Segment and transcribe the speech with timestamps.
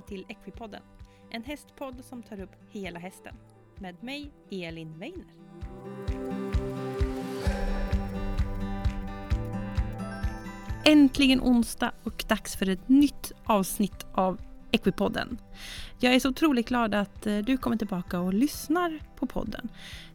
[0.00, 0.82] välkomna till Equipodden.
[1.30, 3.34] En hästpodd som tar upp hela hästen.
[3.78, 5.26] Med mig, Elin Weiner.
[10.84, 14.40] Äntligen onsdag och dags för ett nytt avsnitt av
[14.72, 15.38] Equipodden.
[16.00, 19.68] Jag är så otroligt glad att eh, du kommer tillbaka och lyssnar på podden.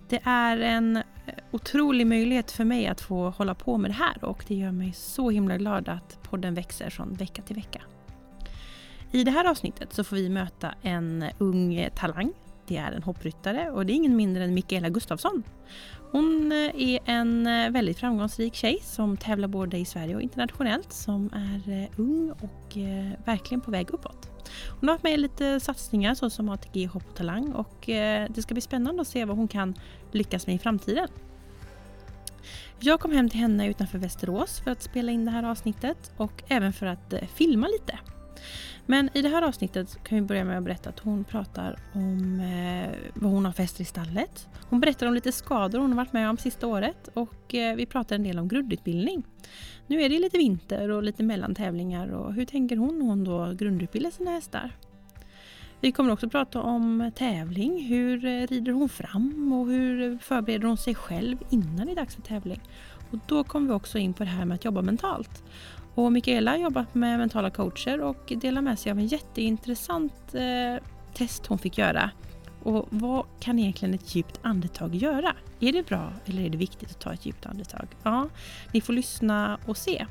[0.09, 1.03] Det är en eh,
[1.51, 4.93] otrolig möjlighet för mig att få hålla på med det här och det gör mig
[4.93, 7.81] så himla glad att podden växer från vecka till vecka.
[9.15, 12.33] I det här avsnittet så får vi möta en ung talang.
[12.67, 15.43] Det är en hoppryttare och det är ingen mindre än Mikaela Gustafsson.
[16.11, 17.43] Hon är en
[17.73, 22.77] väldigt framgångsrik tjej som tävlar både i Sverige och internationellt som är eh, ung och
[22.77, 24.29] eh, verkligen på väg uppåt.
[24.79, 28.41] Hon har varit med i lite satsningar såsom ATG Hopp och Talang och eh, det
[28.41, 29.75] ska bli spännande att se vad hon kan
[30.11, 31.07] lyckas med i framtiden.
[32.79, 36.43] Jag kom hem till henne utanför Västerås för att spela in det här avsnittet och
[36.47, 37.99] även för att filma lite.
[38.85, 42.39] Men i det här avsnittet kan vi börja med att berätta att hon pratar om
[42.39, 44.47] eh, vad hon har för hästar i stallet.
[44.69, 47.85] Hon berättar om lite skador hon har varit med om sista året och eh, vi
[47.85, 49.23] pratar en del om grundutbildning.
[49.87, 53.53] Nu är det lite vinter och lite mellantävlingar och hur tänker hon när hon då
[53.53, 54.71] grundutbildar sina hästar?
[55.81, 57.85] Vi kommer också prata om tävling.
[57.85, 62.15] Hur eh, rider hon fram och hur förbereder hon sig själv innan det är dags
[62.15, 62.61] för tävling?
[63.11, 65.43] Och då kommer vi också in på det här med att jobba mentalt.
[65.95, 70.83] Och Mikaela har jobbat med mentala coacher och delar med sig av en jätteintressant eh,
[71.13, 72.09] test hon fick göra.
[72.63, 75.35] Och vad kan egentligen ett djupt andetag göra?
[75.59, 77.87] Är det bra eller är det viktigt att ta ett djupt andetag?
[78.03, 78.29] Ja,
[78.73, 80.05] ni får lyssna och se.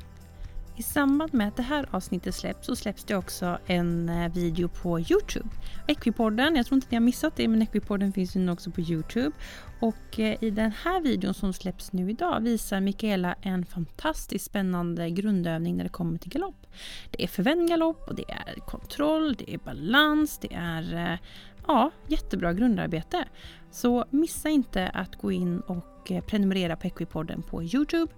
[0.77, 4.67] I samband med att det här avsnittet släpps så släpps det också en eh, video
[4.67, 5.49] på Youtube.
[5.87, 8.81] Equipodden, jag tror inte ni har missat det, men Equipodden finns ju nu också på
[8.81, 9.31] Youtube.
[9.79, 15.09] Och eh, i den här videon som släpps nu idag visar Mikaela en fantastiskt spännande
[15.09, 16.67] grundövning när det kommer till galopp.
[17.11, 21.19] Det är förvänd galopp och det är kontroll, det är balans, det är eh,
[21.67, 23.25] ja, jättebra grundarbete.
[23.71, 28.13] Så missa inte att gå in och prenumerera på Equipodden på Youtube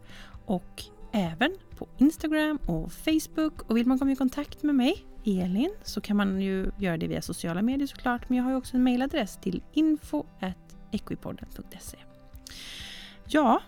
[0.46, 0.84] och
[1.18, 3.70] även på Instagram och Facebook.
[3.70, 7.08] Och vill man komma i kontakt med mig, Elin, så kan man ju göra det
[7.08, 8.30] via sociala medier såklart.
[8.30, 11.98] Men jag har ju också en mailadress till info.equipodden.se.
[13.26, 13.62] Ja,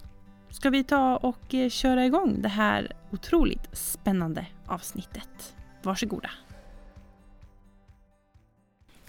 [0.49, 5.55] ska vi ta och eh, köra igång det här otroligt spännande avsnittet.
[5.83, 6.29] Varsågoda!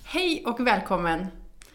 [0.04, 1.26] Hej och välkommen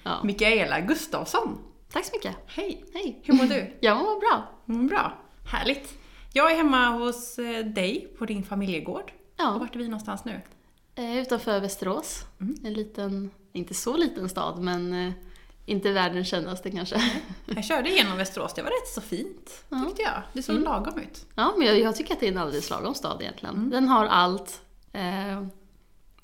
[0.04, 0.24] ja.
[0.24, 1.58] Mikaela Gustafsson!
[1.92, 2.36] Tack så mycket!
[2.48, 2.86] Hej!
[2.94, 3.22] Hej!
[3.24, 3.78] Hur mår du?
[3.80, 4.50] Jag mår bra!
[4.70, 5.14] Mm, bra,
[5.52, 6.05] härligt!
[6.38, 9.12] Jag är hemma hos eh, dig på din familjegård.
[9.38, 9.54] Ja.
[9.54, 10.42] Och vart är vi någonstans nu?
[10.96, 12.26] Eh, utanför Västerås.
[12.42, 12.56] Mm.
[12.64, 15.14] En liten, inte så liten stad, men eh,
[15.66, 17.02] inte världens kändaste kanske.
[17.46, 19.84] Jag körde igenom Västerås, det var rätt så fint ja.
[19.88, 20.22] tyckte jag.
[20.34, 20.64] Det såg mm.
[20.64, 21.26] lagom ut.
[21.36, 23.56] Ja, men jag, jag, tycker att det är en alldeles lagom stad egentligen.
[23.56, 23.70] Mm.
[23.70, 24.62] Den har allt.
[24.94, 25.46] Eh,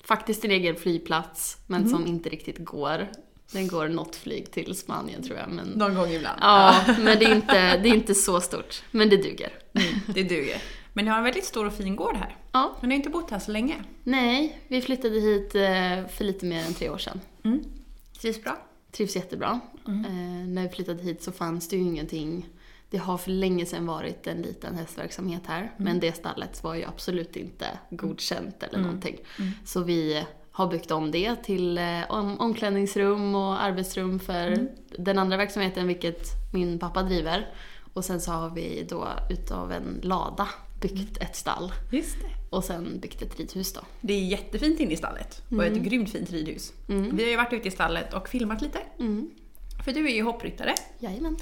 [0.04, 1.92] faktiskt en egen flygplats, men mm.
[1.92, 3.08] som inte riktigt går.
[3.52, 5.48] Den går något flyg till Spanien tror jag.
[5.50, 5.66] Men...
[5.66, 6.38] Någon gång ibland.
[6.42, 8.82] Ja, men det är, inte, det är inte så stort.
[8.90, 9.52] Men det duger.
[9.74, 10.62] Mm, det duger.
[10.92, 12.36] Men ni har en väldigt stor och fin gård här.
[12.52, 12.76] Ja.
[12.80, 13.84] Men ni har inte bott här så länge.
[14.04, 17.20] Nej, vi flyttade hit eh, för lite mer än tre år sedan.
[17.44, 17.64] Mm.
[18.20, 18.58] Trivs bra?
[18.90, 19.60] Trivs jättebra.
[19.86, 20.04] Mm.
[20.04, 22.48] Eh, när vi flyttade hit så fanns det ju ingenting.
[22.90, 25.60] Det har för länge sedan varit en liten hästverksamhet här.
[25.60, 25.72] Mm.
[25.78, 28.86] Men det stallet var ju absolut inte godkänt eller mm.
[28.86, 29.18] någonting.
[29.38, 29.50] Mm.
[29.64, 34.68] Så vi har byggt om det till eh, om, omklädningsrum och arbetsrum för mm.
[34.98, 37.48] den andra verksamheten, vilket min pappa driver.
[37.92, 40.48] Och sen så har vi då utav en lada
[40.80, 41.28] byggt mm.
[41.28, 41.72] ett stall.
[41.90, 42.56] Just det.
[42.56, 43.80] Och sen byggt ett ridhus då.
[44.00, 45.72] Det är jättefint inne i stallet och mm.
[45.72, 46.72] ett grymt fint ridhus.
[46.88, 47.16] Mm.
[47.16, 48.78] Vi har ju varit ute i stallet och filmat lite.
[48.98, 49.30] Mm.
[49.84, 50.74] För du är ju hoppryttare.
[50.98, 51.36] Jajamän.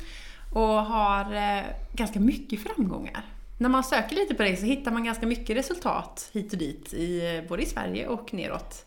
[0.53, 3.25] Och har eh, ganska mycket framgångar.
[3.59, 6.94] När man söker lite på dig så hittar man ganska mycket resultat hit och dit,
[6.94, 8.87] i, både i Sverige och neråt.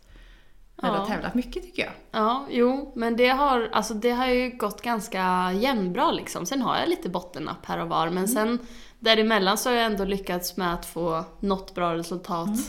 [0.82, 1.06] Men ja.
[1.06, 1.92] tävlat mycket tycker jag.
[2.12, 6.46] Ja, jo, men det har, alltså, det har ju gått ganska jämnbra liksom.
[6.46, 8.28] Sen har jag lite bottennapp här och var, men mm.
[8.28, 8.60] sen
[9.00, 12.64] däremellan så har jag ändå lyckats med att få något bra resultat mm.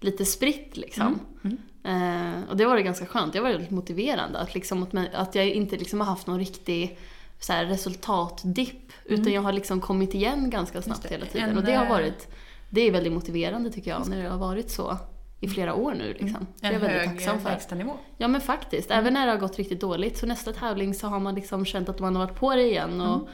[0.00, 1.06] lite spritt liksom.
[1.06, 1.20] Mm.
[1.44, 1.58] mm.
[1.84, 4.38] Eh, och det var det ganska skönt, det var väldigt motiverande.
[4.38, 6.98] Att, liksom, att jag inte liksom har haft någon riktig
[7.40, 9.34] så här, resultatdipp, utan mm.
[9.34, 11.50] jag har liksom kommit igen ganska snabbt hela tiden.
[11.50, 12.28] En, och det har varit,
[12.70, 14.98] det är väldigt motiverande tycker jag, när det har varit så
[15.40, 16.12] i flera år nu.
[16.12, 16.28] Liksom.
[16.28, 16.46] Mm.
[16.60, 17.50] En jag är väldigt tacksam för.
[17.50, 17.96] lägstanivå.
[18.16, 19.00] Ja men faktiskt, mm.
[19.00, 20.18] även när det har gått riktigt dåligt.
[20.18, 23.00] Så nästa tävling så har man liksom känt att man har varit på det igen.
[23.00, 23.26] Och mm.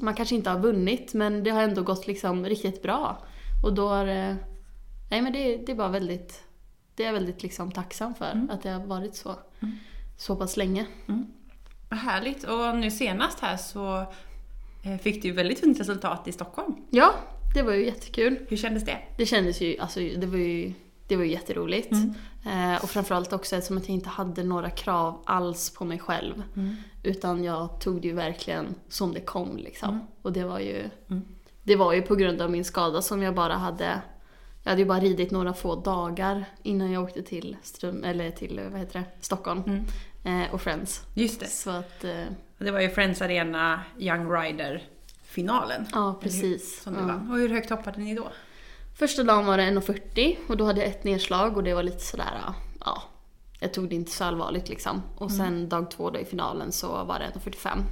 [0.00, 3.22] Man kanske inte har vunnit men det har ändå gått liksom riktigt bra.
[3.64, 4.36] Och då har det...
[5.10, 6.42] Nej men det, det är bara väldigt...
[6.94, 8.50] Det är jag väldigt liksom tacksam för, mm.
[8.50, 9.36] att det har varit så.
[9.62, 9.78] Mm.
[10.16, 10.86] Så pass länge.
[11.08, 11.26] Mm.
[11.88, 12.44] Vad härligt.
[12.44, 14.00] Och nu senast här så
[14.84, 16.74] eh, fick du ju väldigt fint resultat i Stockholm.
[16.90, 17.14] Ja,
[17.54, 18.38] det var ju jättekul.
[18.48, 18.98] Hur kändes det?
[19.16, 20.72] Det kändes ju, alltså det var ju
[21.08, 21.92] det var ju jätteroligt.
[22.46, 26.42] Eh, och framförallt också eftersom att jag inte hade några krav alls på mig själv.
[27.02, 30.06] Utan jag tog det ju verkligen som det kom liksom.
[30.22, 30.90] Och det var ju
[31.62, 34.00] det var ju på grund av min skada som jag bara hade
[34.62, 38.60] jag hade ju bara ridit några få dagar innan jag åkte till, Ström, eller till
[38.70, 39.62] vad heter det, Stockholm
[40.24, 41.02] eh, och Friends.
[41.14, 41.46] Just det.
[41.46, 42.24] Så att, eh,
[42.58, 45.86] Det var ju Friends Arena Young Rider-finalen.
[45.92, 46.82] ja precis.
[46.82, 47.06] Som du Ja.
[47.06, 47.30] vann.
[47.30, 48.28] Och hur högt hoppade ni då?
[48.98, 52.04] Första dagen var det 1,40 och då hade jag ett nedslag och det var lite
[52.04, 52.40] sådär,
[52.84, 53.02] ja.
[53.60, 55.02] Jag tog det inte så allvarligt liksom.
[55.16, 57.82] Och sen dag två då i finalen så var det 1,45.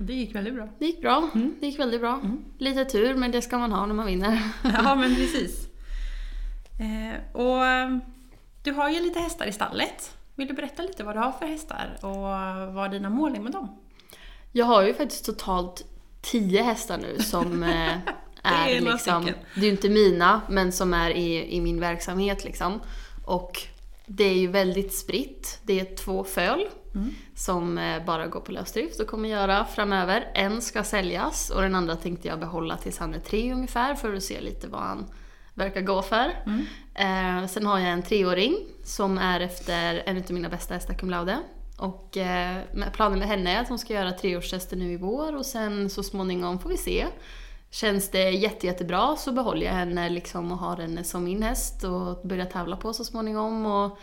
[0.00, 0.68] Det gick väldigt bra.
[0.78, 1.30] Det gick bra.
[1.60, 2.20] Det gick väldigt bra.
[2.58, 4.42] Lite tur men det ska man ha när man vinner.
[4.62, 5.68] Ja, men precis.
[6.80, 7.98] Eh, och eh,
[8.62, 10.16] du har ju lite hästar i stallet.
[10.34, 13.52] Vill du berätta lite vad du har för hästar och vad dina mål är med
[13.52, 13.68] dem?
[14.52, 15.84] Jag har ju faktiskt totalt
[16.20, 17.92] 10 hästar nu som eh,
[18.54, 19.40] är, är liksom, stycken.
[19.54, 22.80] det är ju inte mina, men som är i, i min verksamhet liksom.
[23.24, 23.62] Och
[24.06, 25.60] det är ju väldigt spritt.
[25.62, 27.14] Det är två föl Mm.
[27.34, 30.30] som eh, bara går på lösdrift och kommer göra framöver.
[30.34, 34.14] En ska säljas och den andra tänkte jag behålla tills han är tre ungefär för
[34.14, 35.06] att se lite vad han
[35.54, 36.32] verkar gå för.
[36.46, 36.66] Mm.
[36.94, 41.10] Eh, sen har jag en treåring som är efter en av mina bästa hästar, cum
[41.10, 41.38] laude.
[41.76, 42.56] Och eh,
[42.92, 46.02] planen med henne är att hon ska göra treårstester nu i vår och sen så
[46.02, 47.06] småningom får vi se.
[47.70, 51.84] Känns det jätte, jättebra så behåller jag henne liksom och har henne som min häst
[51.84, 53.66] och börjar tävla på så småningom.
[53.66, 53.98] Och,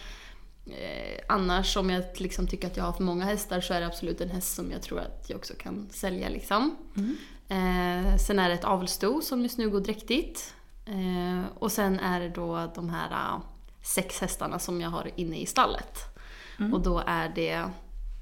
[0.72, 3.88] eh, annars om jag liksom tycker att jag har för många hästar så är det
[3.88, 6.30] absolut en häst som jag tror att jag också kan sälja.
[6.30, 6.76] Liksom.
[7.48, 10.54] Eh, sen är det ett avelsto som just nu går dräktigt.
[10.86, 13.40] Eh, och sen är det då de här eh,
[13.82, 16.00] sex hästarna som jag har inne i stallet.
[16.74, 17.64] Och då är det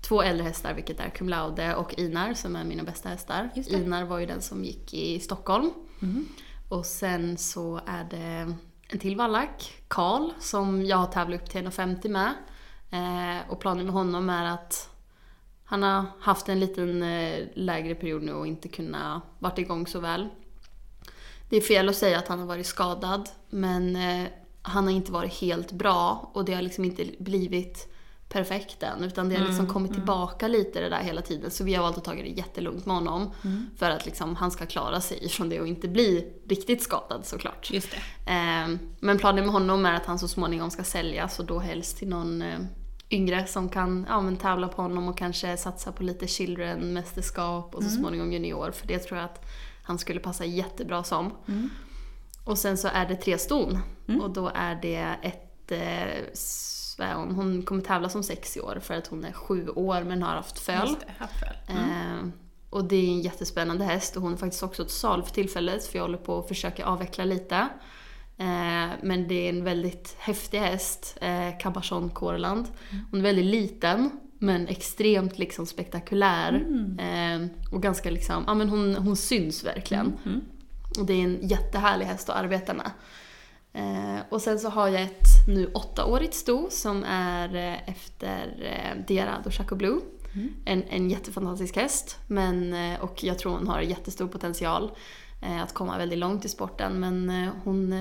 [0.04, 3.50] två äldre hästar, vilket är cum laude och Inar som är mina bästa hästar.
[3.68, 5.72] Inar var ju den som gick i Stockholm.
[6.70, 8.56] Och sen så är det
[8.88, 12.34] en till vallack, Karl, som jag har tävlat upp till 1,50 med.
[12.92, 14.90] Eh, och planen med honom är att
[15.64, 20.00] han har haft en liten eh, lägre period nu och inte kunnat varit igång så
[20.00, 20.30] väl.
[21.50, 24.28] Det är fel att säga att han har varit skadad, men eh,
[24.62, 27.93] han har inte varit helt bra och det har liksom inte blivit
[28.34, 29.04] perfekt än.
[29.04, 31.52] Utan det har liksom kommit tillbaka lite det där hela tiden.
[31.52, 33.32] Så vi har valt att ta det jättelugnt med honom.
[33.78, 37.72] För att liksom han ska klara sig från det och inte bli riktigt skadad såklart.
[37.72, 38.32] Just det.
[38.32, 41.98] Eh, men planen med honom är att han så småningom ska säljas och då helst
[41.98, 42.60] till någon eh,
[43.10, 47.84] yngre som kan ja, men tävla på honom och kanske satsa på lite children-mästerskap och
[47.84, 48.72] så småningom junior.
[48.72, 49.46] För det tror jag att
[49.84, 51.32] han skulle passa jättebra som.
[52.44, 53.80] Och sen så är det tre ston.
[54.22, 55.72] Och då är det ett...
[55.72, 56.34] Eh,
[57.02, 57.32] är hon?
[57.32, 60.36] hon kommer tävla som sex i år för att hon är sju år men har
[60.36, 60.96] haft föl.
[61.18, 61.56] Haftföl.
[61.68, 62.28] Eh,
[62.70, 65.86] och det är en jättespännande häst och hon är faktiskt också till salu för tillfället
[65.88, 67.56] för jag håller på att försöka avveckla lite.
[68.38, 72.68] Eh, men det är en väldigt häftig häst, eh, Caberson Courland.
[73.12, 74.10] Hon är väldigt liten
[74.40, 76.66] men extremt liksom spektakulär.
[77.00, 80.18] Eh, och ganska liksom, ja men hon, hon syns verkligen.
[81.00, 82.92] Och det är en jättehärlig häst att arbeta med.
[83.74, 89.06] Eh, och sen så har jag ett nu åttaårigt sto som är eh, efter eh,
[89.08, 90.02] Diarado Chaco Blue.
[90.66, 92.18] En, en jättefantastisk häst.
[92.28, 94.92] Men, eh, och jag tror hon har jättestor potential
[95.64, 97.00] att komma väldigt långt i sporten.
[97.00, 97.94] Men hon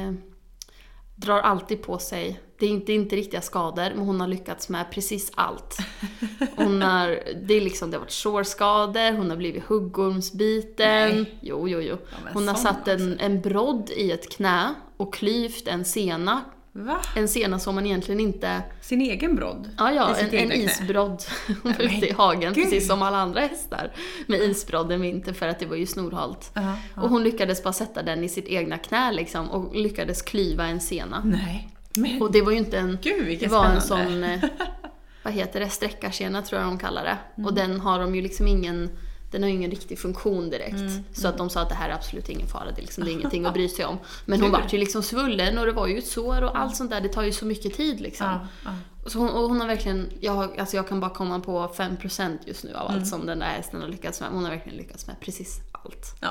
[1.23, 4.91] drar alltid på sig, det är inte, inte riktiga skador, men hon har lyckats med
[4.91, 5.77] precis allt.
[6.57, 7.09] Hon har,
[7.43, 11.09] det, är liksom, det har varit sårskador, hon har blivit huggormsbiten.
[11.09, 11.39] Nej.
[11.43, 11.97] Jo, jo, jo.
[12.11, 16.41] Ja, Hon har satt en, en brodd i ett knä och klyvt en sena.
[16.75, 17.01] Va?
[17.17, 18.63] En sena som man egentligen inte...
[18.81, 19.71] Sin egen brodd?
[19.79, 21.23] Ja, ja, en, en isbrodd
[21.63, 22.65] men ute i hagen, gud.
[22.65, 23.93] precis som alla andra hästar.
[24.27, 26.51] Med isbrodd en vinter för att det var ju snorhalt.
[26.55, 27.03] Ja, ja.
[27.03, 30.81] Och hon lyckades bara sätta den i sitt egna knä liksom och lyckades klyva en
[30.81, 31.23] sena.
[31.25, 31.69] Nej.
[31.97, 32.99] Men Och det var ju inte en...
[33.03, 34.41] gud Det var en spännande.
[34.41, 34.51] sån, eh,
[35.23, 37.17] vad heter det, sträckarsena tror jag de kallar det.
[37.37, 37.47] Mm.
[37.47, 38.91] Och den har de ju liksom ingen,
[39.33, 40.75] den har ju ingen riktig funktion direkt.
[40.75, 43.05] Mm, Så att de sa att det här är absolut ingen fara, det är, liksom,
[43.05, 43.99] det är ingenting att bry sig om.
[44.27, 46.91] Men hon vart ju liksom svullen och det var ju ett sår och allt sånt
[46.91, 48.27] där, det tar ju så mycket tid liksom.
[48.27, 48.71] Ja, ja.
[49.07, 52.65] Så hon, och hon har verkligen, jag, alltså jag kan bara komma på 5% just
[52.65, 53.01] nu av Mm.
[53.01, 54.31] allt som den där hästen har lyckats med.
[54.31, 56.17] Hon har verkligen lyckats med precis allt.
[56.21, 56.29] Ja.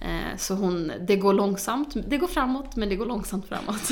[0.00, 3.88] Eh, så hon, det går långsamt, det går framåt men det går långsamt framåt.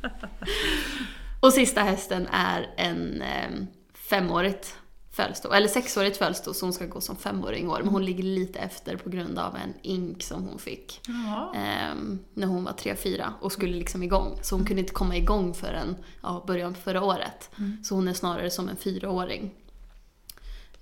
[1.40, 3.50] och sista hästen är en eh,
[3.94, 4.74] femårigt
[5.12, 7.78] födelsedag, eller sexårigt födelsedag så hon ska gå som femåring i år.
[7.78, 11.94] Men hon ligger lite efter på grund av en ink som hon fick eh,
[12.34, 14.38] när hon var 3-4 och skulle liksom igång.
[14.42, 17.50] Så hon kunde inte komma igång förrän ja, början på förra året.
[17.84, 19.54] Så hon är snarare som en fyraåring.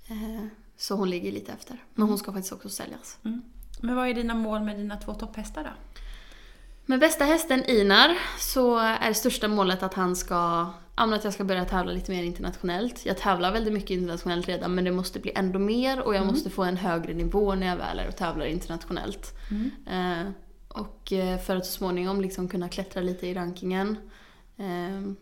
[0.07, 0.45] Eh,
[0.77, 1.83] så hon ligger lite efter.
[1.93, 3.17] Men hon ska faktiskt också säljas.
[3.25, 3.41] Mm.
[3.81, 6.01] Men vad är dina mål med dina två topphästar då?
[6.85, 11.43] Med bästa hästen Inar så är största målet att han ska, men att jag ska
[11.43, 13.05] börja tävla lite mer internationellt.
[13.05, 16.49] Jag tävlar väldigt mycket internationellt redan men det måste bli ändå mer och jag måste
[16.49, 19.33] få en högre nivå när jag väl är och tävlar internationellt.
[19.87, 20.31] Eh,
[20.67, 23.97] och eh, för att så småningom liksom kunna klättra lite i rankingen.
[24.57, 25.13] Eh,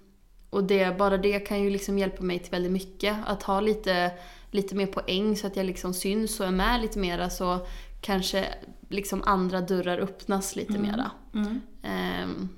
[0.50, 3.18] och det, bara det kan ju liksom hjälpa mig till väldigt mycket.
[3.26, 4.12] Att ha lite,
[4.52, 7.68] lite mer poäng så att jag liksom syns och är med lite mera så
[8.02, 8.46] kanske
[8.90, 11.12] liksom andra dörrar öppnas lite mera.
[11.84, 12.50] Ehm,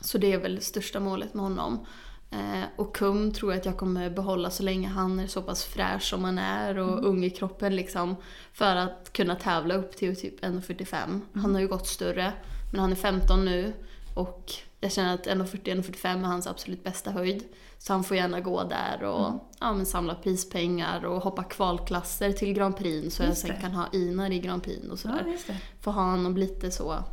[0.00, 1.86] så det är väl det största målet med honom.
[2.32, 5.64] Eh, och Kum tror jag att jag kommer behålla så länge han är så pass
[5.64, 8.16] fräsch som han är och ung i kroppen liksom.
[8.52, 11.20] För att kunna tävla upp till typ 1,45.
[11.34, 12.32] Han har ju gått större,
[12.70, 13.72] men han är 15 nu.
[14.14, 17.44] Och jag känner att 1,40-1,45 är hans absolut bästa höjd.
[17.78, 22.52] Så han får gärna gå där och ja, men samla prispengar och hoppa kvalklasser till
[22.52, 23.60] Grand Prix så jag Just sen det.
[23.60, 25.22] kan ha Inar i Grand Prix och sådär.
[25.26, 25.56] Ja, just det.
[25.80, 27.04] Få ha honom lite så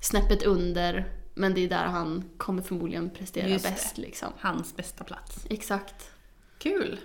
[0.00, 1.21] snäppet under.
[1.34, 3.70] Men det är där han kommer förmodligen prestera Just det.
[3.70, 4.28] bäst liksom.
[4.38, 5.46] Hans bästa plats.
[5.50, 6.10] Exakt.
[6.58, 7.00] Kul!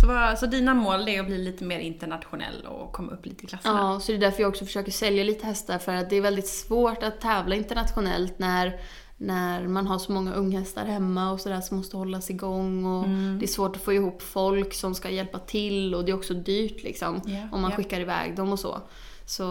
[0.00, 3.44] Så, vad, så dina mål är att bli lite mer internationell och komma upp lite
[3.44, 3.78] i klasserna?
[3.78, 6.20] Ja, så det är därför jag också försöker sälja lite hästar för att det är
[6.20, 8.80] väldigt svårt att tävla internationellt när,
[9.16, 13.38] när man har så många unghästar hemma och sådär som måste hållas igång och Mm.
[13.38, 16.34] det är svårt att få ihop folk som ska hjälpa till och det är också
[16.34, 17.76] dyrt liksom Ja, om man ja.
[17.76, 18.80] skickar iväg dem och så.
[19.26, 19.44] Så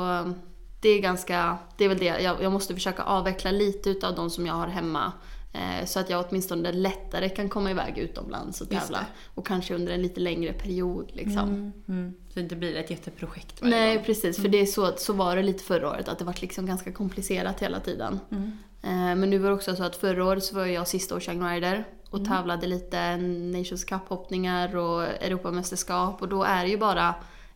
[0.82, 4.30] det är ganska, det är väl det, jag, jag måste försöka avveckla lite utav de
[4.30, 5.12] som jag har hemma
[5.54, 9.06] eh, så att jag åtminstone lättare kan komma iväg utomlands och tävla.
[9.36, 11.50] Och kanske under en lite längre period liksom.
[11.50, 12.14] Mm, mm.
[12.28, 14.06] Så det inte blir ett jätteprojekt varje Nej gång.
[14.06, 16.66] precis, för det är så, så var det lite förra året att det var liksom
[16.66, 18.20] ganska komplicerat hela tiden.
[18.32, 18.52] Mm.
[18.84, 21.28] Eh, Men nu var det också så att förra året så var jag sista års
[21.30, 22.32] Young Rider och Mm.
[22.32, 27.16] tävlade lite Nations Cup-hoppningar och Europamästerskap och då är det ju bara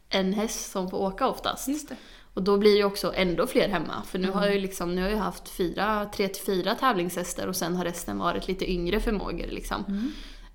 [0.09, 1.67] en häst som får åka oftast.
[1.67, 1.95] Just det.
[2.35, 4.03] Och då blir det ju också ändå fler hemma.
[4.07, 4.55] För nu har jag Mm.
[4.55, 8.17] ju liksom, nu har jag haft fyra, tre till fyra tävlingshästar och sen har resten
[8.17, 9.83] varit lite yngre förmågor liksom.
[9.87, 10.11] Mm.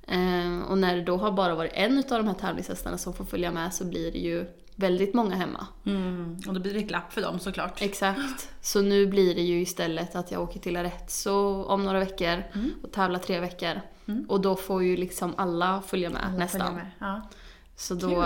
[0.06, 3.24] Eh, och när det då har bara varit en av de här tävlingshästarna som får
[3.24, 5.66] följa med så blir det ju väldigt många hemma.
[5.86, 6.38] Mm.
[6.48, 7.82] Och då blir det glapp för dem såklart.
[7.82, 8.48] Exakt.
[8.60, 12.70] Så nu blir det ju istället att jag åker till Arezzo om några veckor Mm.
[12.82, 13.80] och tävlar tre veckor.
[14.06, 14.24] Mm.
[14.28, 16.74] Och då får ju liksom alla följa med Alla nästan.
[16.74, 16.86] med.
[16.98, 17.28] Ja.
[17.76, 18.24] Så då, Kul.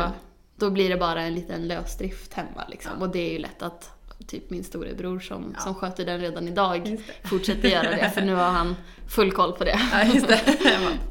[0.56, 2.92] Då blir det bara en liten lösdrift hemma liksom.
[2.98, 3.06] Ja.
[3.06, 3.90] Och det är ju lätt att
[4.26, 5.60] typ min storebror som, Ja.
[5.60, 8.76] som sköter den redan idag fortsätter göra det för nu har han
[9.08, 9.80] full koll på det.
[9.92, 10.40] Ja, just det.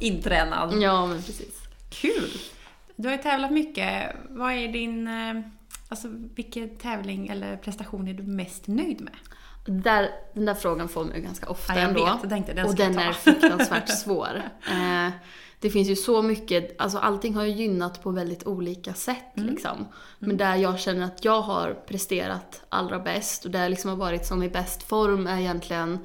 [0.00, 0.82] Intränad.
[0.82, 1.62] Ja men precis.
[1.90, 2.30] Kul!
[2.96, 4.16] Du har ju tävlat mycket.
[4.28, 5.08] Vad är din...
[5.08, 5.40] eh,
[5.88, 9.14] Alltså vilken tävling eller prestation är du mest nöjd med?
[9.66, 12.04] Där, den där frågan får man ju ganska ofta Ja, jag ändå.
[12.04, 12.14] vet.
[12.20, 14.42] Jag tänkte den och den är fruktansvärt svår.
[14.70, 15.10] Eh,
[15.60, 19.50] det finns ju så mycket, alltså allting har ju gynnat på väldigt olika sätt Mm.
[19.50, 19.86] liksom.
[20.18, 23.96] Men där jag känner att jag har presterat allra bäst och där jag liksom har
[23.96, 25.98] varit som i bäst form är egentligen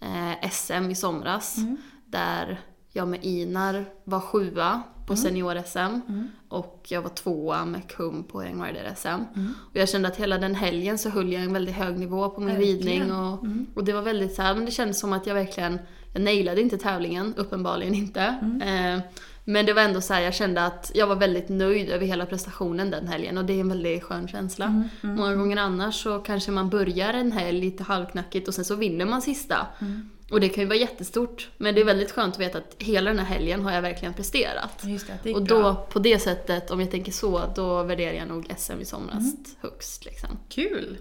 [0.00, 1.56] eh, SM i somras.
[1.58, 1.76] Mm.
[2.06, 2.60] Där
[2.92, 5.24] jag med Inar var sjua på Mm.
[5.24, 6.00] senior-SM
[6.48, 9.08] och jag var tvåa med Kum på Young Rider-SM.
[9.08, 9.54] Mm.
[9.70, 12.40] Och jag kände att hela den helgen så höll jag en väldigt hög nivå på
[12.40, 12.78] min Verkligen.
[12.78, 13.66] ridning och, Mm.
[13.74, 15.78] och det var väldigt så här, men det kändes som att jag verkligen,
[16.12, 18.20] jag nailade inte tävlingen, uppenbarligen inte.
[18.42, 18.62] Mm.
[18.96, 19.02] Eh,
[19.44, 22.26] men det var ändå så här, jag kände att jag var väldigt nöjd över hela
[22.26, 24.66] prestationen den helgen och det är en väldigt skön känsla.
[25.02, 25.16] Mm.
[25.16, 29.04] Många gånger annars så kanske man börjar en helg lite halvknackigt och sen så vinner
[29.06, 29.66] man sista.
[29.80, 30.10] Mm.
[30.30, 33.10] Och det kan ju vara jättestort, men det är väldigt skönt att veta att hela
[33.10, 34.82] den här helgen har jag verkligen presterat.
[34.84, 35.58] Just det, det Och bra.
[35.62, 39.18] då, på det sättet, om jag tänker så, då värderar jag nog SM i somras
[39.18, 39.44] Mm.
[39.60, 40.28] högst liksom.
[40.48, 40.98] Kul!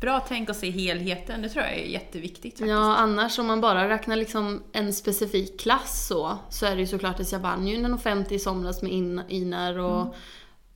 [0.00, 2.68] Bra tänk att se helheten, det tror jag är jätteviktigt faktiskt.
[2.68, 6.86] Ja, annars om man bara räknar liksom en specifik klass så, så är det ju
[6.86, 10.12] såklart att jag vann ju en 50 i somras med In- Inar och, Mm.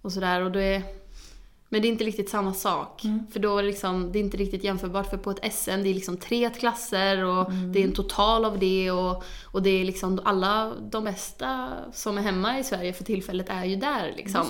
[0.02, 0.40] och sådär.
[0.40, 0.82] Och då är,
[1.74, 3.04] men det är inte riktigt samma sak.
[3.04, 3.26] Mm.
[3.32, 5.10] För då är det, liksom, det är inte riktigt jämförbart.
[5.10, 7.72] För på ett SM det är liksom tre klasser och Mm.
[7.72, 8.90] det är en total av det.
[8.90, 13.48] Och, och det är liksom alla de bästa som är hemma i Sverige för tillfället
[13.48, 14.46] är ju där liksom.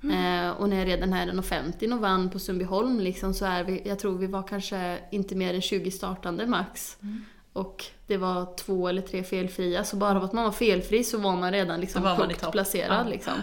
[0.00, 0.14] Det.
[0.14, 3.64] Eh, och när jag redan här den 50 och vann på Sundbyholm liksom, så är
[3.64, 6.96] vi, jag tror vi var kanske inte mer än 20 startande max.
[7.02, 7.24] Mm.
[7.52, 11.18] Och det var två eller tre felfria, så bara av att man var felfri så
[11.18, 13.06] var man redan liksom högt placerad.
[13.06, 13.10] Ja.
[13.10, 13.34] Liksom.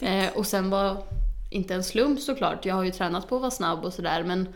[0.00, 0.96] Eh, och sen var
[1.52, 4.48] inte en slump såklart, jag har ju tränat på att vara snabb och sådär men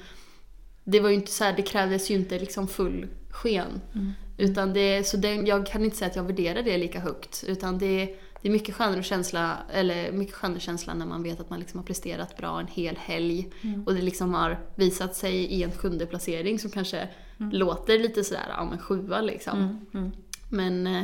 [0.84, 3.80] det var ju inte så här, det krävdes ju inte liksom full sken.
[3.94, 4.12] Mm.
[4.36, 7.44] Utan det, så det, jag kan inte säga att jag värderar det lika högt.
[7.46, 11.50] Utan det, det är mycket skönare känsla, eller mycket skönare känsla när man vet att
[11.50, 13.52] man liksom har presterat bra en hel helg.
[13.62, 13.84] Mm.
[13.84, 18.46] Och det liksom har visat sig i en sjunde placering som kanske låter lite sådär,
[18.48, 19.58] ja men sjua liksom.
[19.58, 19.86] Mm.
[19.94, 20.12] Mm.
[20.48, 21.02] Men eh,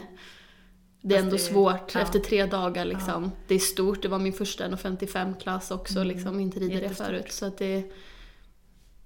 [1.03, 2.01] det är ändå det- svårt ja.
[2.01, 3.33] efter tre dagar liksom.
[3.47, 6.95] Det är stort, det var min första 1,55-klass också liksom, inte ridit det Mm.
[6.95, 7.33] Förut.
[7.33, 7.85] Så att det,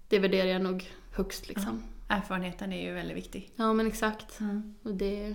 [0.09, 1.83] det värderar jag nog högst liksom.
[2.09, 3.51] erfarenheten är ju väldigt viktig.
[3.57, 4.39] Ja men exakt.
[4.83, 5.35] Och det...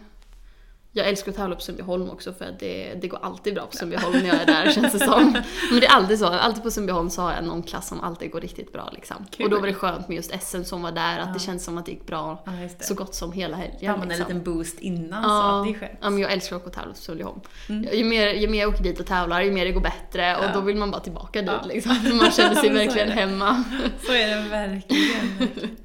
[0.93, 3.77] Jag älskar att tävla på Sundbyholm också för att det, det går alltid bra på
[3.77, 5.31] Sundbyholm när jag är där känns det som.
[5.71, 8.31] Men det är alltid så, alltid på Sundbyholm så har jag någon klass som alltid
[8.31, 9.25] går riktigt bra liksom.
[9.31, 9.45] Kul.
[9.45, 11.33] Och då var det skönt med just SM som var där, att Ja.
[11.33, 12.83] det känns som att det gick bra Ja, det.
[12.83, 13.91] så gott som hela helgen.
[13.91, 14.27] Har man en liksom.
[14.37, 15.99] liten boost innan så Ja, det är skönt.
[16.01, 17.39] ja, men jag älskar att åka och tävla på Sundbyholm.
[17.69, 17.89] Mm.
[17.97, 20.43] Ju, mer, ju mer jag åker dit och tävlar, ju mer det går bättre och
[20.43, 20.49] Ja.
[20.53, 21.67] då vill man bara tillbaka dit Ja.
[21.67, 21.91] liksom.
[22.17, 23.63] Man känner sig så verkligen hemma.
[24.05, 25.37] Så är det verkligen.
[25.39, 25.77] verkligen.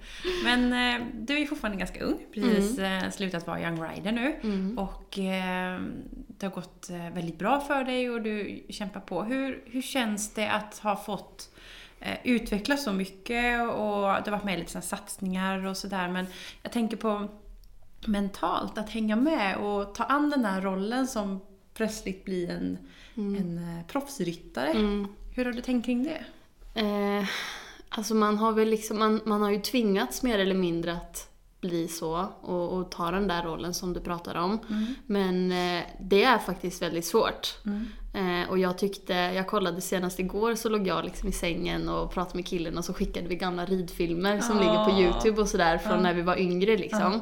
[0.45, 4.37] Men eh, du är fortfarande ganska ung, precis eh, slutat vara young rider nu.
[4.43, 4.79] Mm.
[4.79, 5.81] Och eh,
[6.27, 9.23] det har gått eh, väldigt bra för dig och du kämpar på.
[9.23, 11.55] Hur, hur känns det att ha fått
[12.01, 16.09] eh, utveckla så mycket och det har varit med i lite satsningar och sådär.
[16.09, 16.27] Men
[16.63, 17.29] jag tänker på
[18.07, 21.41] mentalt, att hänga med och ta an den här rollen som
[21.75, 22.79] plötsligt blir en,
[23.15, 24.71] en eh, proffsryttare.
[24.71, 25.09] Mm.
[25.35, 26.25] Hur har du tänkt kring det?
[26.81, 27.25] Eh,
[27.89, 31.36] alltså man har väl liksom, man, man har ju tvingats mer eller mindre att
[31.67, 34.59] bli så och, och ta den där rollen som du pratar om.
[35.07, 37.59] Men eh, det är faktiskt väldigt svårt.
[38.15, 42.13] Eh, och jag tyckte, jag kollade senast igår så låg jag liksom i sängen och
[42.13, 44.63] pratade med killen och så skickade vi gamla ridfilmer som Ja.
[44.63, 46.01] ligger på youtube och sådär från Ja.
[46.01, 47.21] när vi var yngre liksom.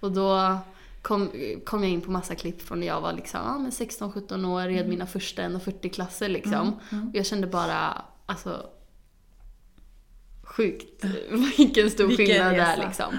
[0.00, 0.56] Och då
[1.02, 1.30] kom,
[1.64, 4.88] kom jag in på massa klipp från när jag var liksom, men 16-17 år, red
[4.88, 6.72] mina första 1,40-klasser liksom.
[6.90, 8.66] Och jag kände bara, alltså
[10.42, 11.04] sjukt
[11.58, 13.14] vilken stor Vilken skillnad det är liksom.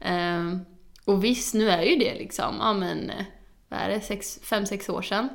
[0.00, 0.64] Ehm,
[1.04, 3.24] och visst, nu är ju det liksom, ja men, eh,
[3.68, 5.28] vad är det, 5-6 år sedan.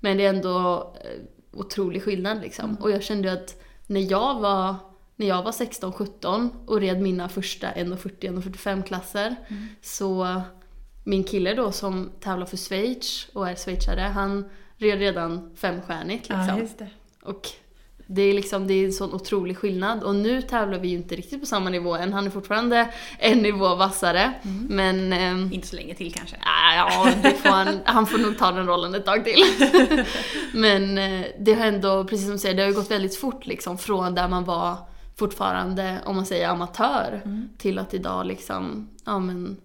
[0.00, 1.20] Men det är ändå eh,
[1.52, 2.76] otrolig skillnad liksom.
[2.80, 4.76] Och jag kände ju att när jag var,
[5.16, 9.36] när jag var 16-17 och red mina första 1,40-1,45 klasser
[9.82, 10.42] så
[11.04, 16.68] min kille då som tävlar för Schweiz och är schweizare, han red redan femstjärnigt liksom.
[16.78, 16.86] Ja.
[17.22, 17.48] Och
[18.06, 20.02] det är liksom, det är en sån otrolig skillnad.
[20.02, 22.12] Och nu tävlar vi ju inte riktigt på samma nivå än.
[22.12, 22.88] Han är fortfarande
[23.18, 24.32] en nivå vassare.
[24.68, 25.12] Men...
[25.12, 26.36] ehm, Inte så länge till kanske.
[26.36, 29.40] Ah, ja, det får han, han får nog ta den rollen ett tag till.
[30.54, 33.46] Men eh, det har ändå, precis som du säger, det har ju gått väldigt fort
[33.46, 34.76] liksom från där man var
[35.16, 37.20] fortfarande, om man säger amatör,
[37.58, 39.56] till att idag liksom, ja men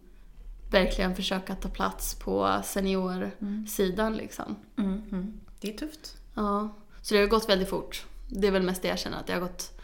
[0.72, 4.56] verkligen försöka ta plats på seniorsidan liksom.
[4.78, 5.34] Mm, mm.
[5.62, 6.18] Det är tufft.
[6.36, 6.70] Ja,
[7.02, 8.06] så det har gått väldigt fort.
[8.30, 9.80] Det är väl mest det jag känner, att det har gått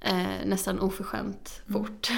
[0.00, 2.08] eh, nästan oförskämt fort.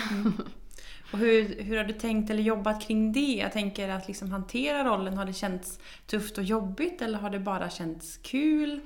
[1.12, 3.34] Och hur, hur har du tänkt eller jobbat kring det?
[3.34, 7.38] Jag tänker att liksom hantera rollen, har det känts tufft och jobbigt eller har det
[7.38, 8.80] bara känts kul?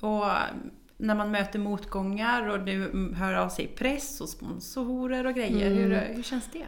[0.00, 0.24] Och
[0.96, 6.14] när man möter motgångar och du hör av sig press och sponsorer och grejer, hur,
[6.14, 6.66] hur känns det?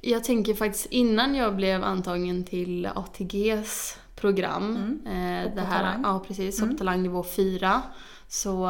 [0.00, 6.00] Jag tänker faktiskt innan jag blev antagen till ATGs program, eh, Hopp det här, talang.
[6.02, 7.82] ja precis, Hopp och talang nivå 4,
[8.28, 8.68] så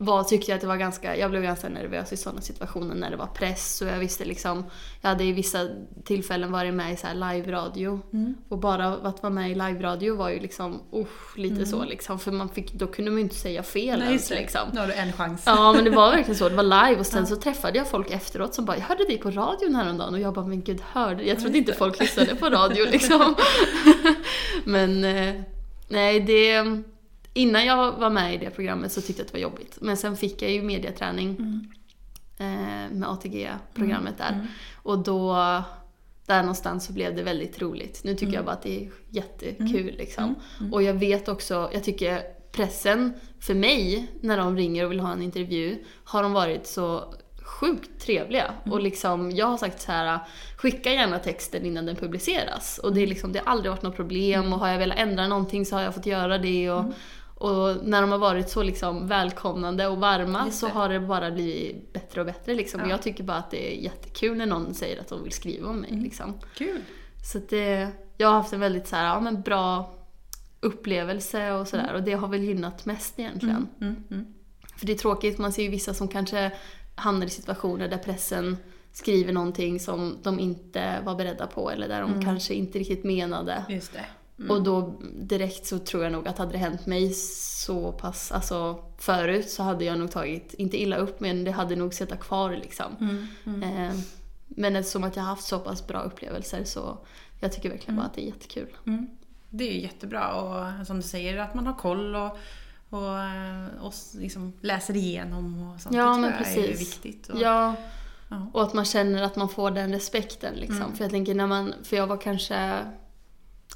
[0.00, 3.10] var, tyckte jag att det var ganska, jag blev ganska nervös i sådana situationer när
[3.10, 3.82] det var press.
[3.82, 4.64] Och jag visste liksom,
[5.00, 5.68] jag hade i vissa
[6.04, 8.00] tillfällen varit med i så här live-radio.
[8.48, 12.32] Och bara att vara med i live-radio var ju liksom, usch, lite så liksom, för
[12.32, 14.68] man fick, då kunde man ju inte säga fel ens liksom.
[14.72, 15.42] Nu har du en chans.
[15.46, 17.00] Ja men det var verkligen så, det var live.
[17.00, 20.14] Och sen så träffade jag folk efteråt som bara “Jag hörde dig på radion häromdagen”
[20.14, 23.34] och jag bara “Men gud, hörde Jag trodde inte folk lyssnade på radio liksom.
[24.64, 25.34] men eh,
[25.88, 26.64] nej, det...
[27.32, 29.78] Innan jag var med i det programmet så tyckte jag att det var jobbigt.
[29.80, 31.36] Men sen fick jag ju mediaträning
[32.38, 34.46] eh, med ATG-programmet där.
[34.74, 35.34] Och då,
[36.26, 38.00] där någonstans så blev det väldigt roligt.
[38.04, 40.34] Nu tycker jag bara att det är jättekul liksom.
[40.72, 45.12] Och jag vet också, jag tycker pressen för mig när de ringer och vill ha
[45.12, 47.14] en intervju har de varit så
[47.48, 48.54] sjukt trevliga.
[48.70, 50.18] Och liksom, jag har sagt så här:
[50.56, 52.78] skicka gärna texten innan den publiceras.
[52.78, 55.28] Och det, är liksom, det har aldrig varit något problem och har jag velat ändra
[55.28, 56.70] någonting så har jag fått göra det.
[56.70, 56.84] Och,
[57.38, 61.92] och när de har varit så liksom välkomnande och varma så har det bara blivit
[61.92, 62.54] bättre och bättre.
[62.54, 62.80] Liksom.
[62.80, 62.90] Och Ja.
[62.90, 65.80] jag tycker bara att det är jättekul när någon säger att de vill skriva om
[65.80, 65.90] mig.
[65.90, 66.02] Mm.
[66.02, 66.34] Liksom.
[66.54, 66.80] Kul!
[67.32, 69.94] Så att det, jag har haft en väldigt så här, ja, men bra
[70.60, 71.94] upplevelse och sådär.
[71.94, 73.68] Och det har väl gynnat mest egentligen.
[73.80, 74.26] Mm, mm.
[74.76, 76.52] För det är tråkigt, man ser ju vissa som kanske
[76.94, 78.56] hamnar i situationer där pressen
[78.92, 83.64] skriver någonting som de inte var beredda på eller där de kanske inte riktigt menade.
[83.68, 84.04] Just det.
[84.48, 88.78] Och då direkt så tror jag nog att hade det hänt mig så pass, alltså
[88.98, 92.50] förut så hade jag nog tagit, inte illa upp men det hade nog suttit kvar
[92.50, 92.96] liksom.
[93.44, 93.94] Mm, Eh,
[94.48, 96.98] men eftersom att jag har haft så pass bra upplevelser så
[97.40, 98.76] jag tycker verkligen bara att det är jättekul.
[98.86, 99.06] Mm.
[99.50, 102.38] Det är ju jättebra och som du säger att man har koll och,
[102.90, 105.94] och, eh, och liksom läser igenom och sånt.
[105.94, 107.28] Ja, det tror jag är viktigt.
[107.28, 107.74] Och, Ja,
[108.30, 108.50] Ja.
[108.52, 110.76] och att man känner att man får den respekten liksom.
[110.82, 110.94] Mm.
[110.96, 112.74] För jag tänker när man, för jag var kanske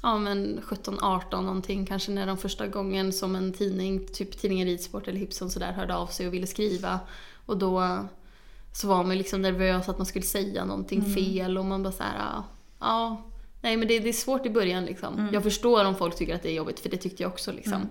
[0.03, 5.07] ja men 17-18 någonting kanske när de första gången som en tidning, typ tidningen Ridsport
[5.07, 6.99] eller Hipson sådär hörde av sig och ville skriva.
[7.45, 8.05] Och då
[8.73, 11.13] så var man liksom nervös att man skulle säga någonting Mm.
[11.13, 12.43] fel och man bara såhär, ja,
[12.79, 13.23] ja.
[13.61, 15.13] Nej men det, det är svårt i början liksom.
[15.13, 15.33] Mm.
[15.33, 17.81] Jag förstår om folk tycker att det är jobbigt för det tyckte jag också liksom.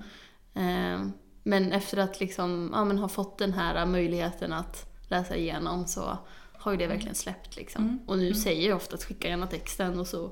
[0.55, 1.07] Eh,
[1.43, 6.19] men efter att liksom, ja, men ha fått den här möjligheten att läsa igenom så
[6.53, 7.85] har ju det verkligen släppt liksom.
[7.85, 7.99] Mm.
[8.07, 10.31] Och nu säger jag ofta att skicka gärna texten och så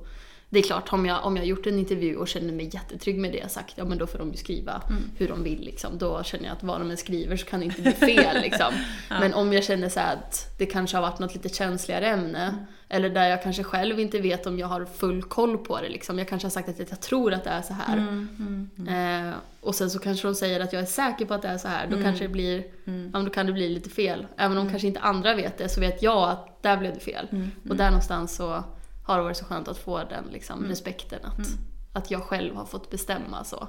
[0.53, 3.33] det är klart, om jag, om jag gjort en intervju och känner mig jättetrygg med
[3.33, 5.03] det jag sagt, ja men då får de ju skriva Mm.
[5.19, 5.99] hur de vill liksom.
[5.99, 8.73] Då känner jag att vad de än skriver så kan det inte bli fel liksom.
[9.09, 12.65] Men om jag känner så att det kanske har varit något lite känsligare ämne, Mm.
[12.89, 16.19] eller där jag kanske själv inte vet om jag har full koll på det liksom.
[16.19, 17.97] Jag kanske har sagt att jag tror att det är så här.
[17.97, 19.29] Mm.
[19.29, 21.59] Eh, och sen så kanske de säger att jag är säker på att det är
[21.59, 21.87] så här.
[21.87, 22.05] Då Mm.
[22.05, 22.65] kanske det blir,
[23.13, 24.27] ja, då kan det bli lite fel.
[24.37, 27.27] Även om kanske inte andra vet det så vet jag att där blev det fel.
[27.33, 27.51] Mm.
[27.69, 28.65] Och där någonstans så
[29.05, 31.49] har det varit så skönt att få den liksom, respekten att,
[31.93, 33.69] att jag själv har fått bestämma så.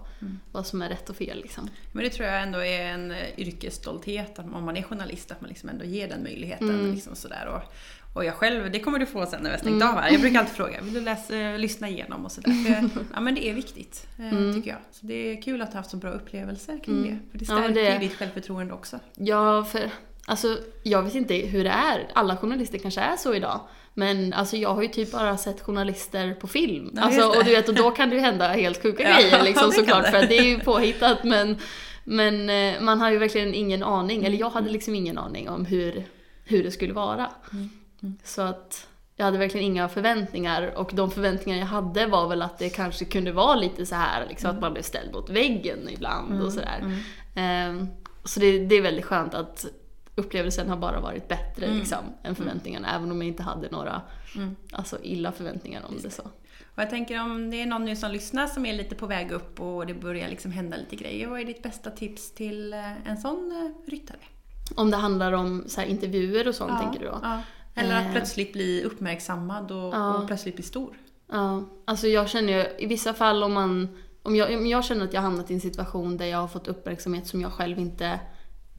[0.52, 1.70] Vad som är rätt och fel liksom.
[1.92, 5.42] Men det tror jag ändå är en eh, yrkesstolthet att om man är journalist att
[5.42, 6.70] man liksom ändå ger den möjligheten.
[6.70, 6.92] Mm.
[6.92, 7.46] Liksom sådär.
[7.48, 7.74] Och,
[8.14, 10.12] och jag själv, det kommer du få sen när vi har stängt av här.
[10.12, 12.90] Jag brukar alltid fråga, vill du läsa, eh, lyssna igenom och sådär.
[13.14, 14.80] Ja men det är viktigt, eh, tycker jag.
[14.92, 17.20] Så det är kul att ha haft så bra upplevelser kring det.
[17.32, 17.64] För det Mm.
[17.64, 19.00] Ja, stärker det- ditt självförtroende också.
[19.16, 19.92] Ja, för
[20.26, 22.08] alltså, jag vet inte hur det är.
[22.14, 23.60] Alla journalister kanske är så idag.
[23.94, 26.92] Men alltså, jag har ju typ bara sett journalister på film.
[26.96, 29.44] Ja, alltså, och, du vet, och då kan det ju hända helt sjuka Ja, grejer
[29.44, 30.08] liksom, såklart.
[30.08, 31.24] För det är ju påhittat.
[31.24, 31.58] Men,
[32.04, 34.26] men eh, man har ju verkligen ingen aning.
[34.26, 36.04] Eller jag hade liksom ingen aning om hur,
[36.44, 37.32] hur det skulle vara.
[38.24, 40.74] Så att jag hade verkligen inga förväntningar.
[40.76, 44.26] Och de förväntningar jag hade var väl att det kanske kunde vara lite så här
[44.30, 47.02] liksom, att man blev ställd mot väggen ibland och sådär.
[47.36, 47.88] Ehm,
[48.24, 49.66] så det, det är väldigt skönt att
[50.16, 52.96] upplevelsen har bara varit bättre liksom, än förväntningarna.
[52.96, 54.02] Även om jag inte hade några
[54.72, 56.24] alltså, illa förväntningar om det så.
[56.76, 59.32] Och jag tänker om det är någon nu som lyssnar som är lite på väg
[59.32, 61.28] upp och det börjar liksom hända lite grejer.
[61.28, 63.52] Vad är ditt bästa tips till eh, en sån
[63.86, 64.18] eh, ryttare?
[64.76, 67.20] Om det handlar om så här, intervjuer och sånt tänker du då?
[67.24, 67.42] Ja.
[67.76, 68.12] Eller att Eh.
[68.12, 70.14] plötsligt bli uppmärksammad och, Ja.
[70.16, 70.98] och plötsligt bli stor.
[71.32, 73.98] Ja, alltså jag känner ju i vissa fall om man...
[74.24, 76.48] Om jag, om jag känner att jag har hamnat i en situation där jag har
[76.48, 78.20] fått uppmärksamhet som jag själv inte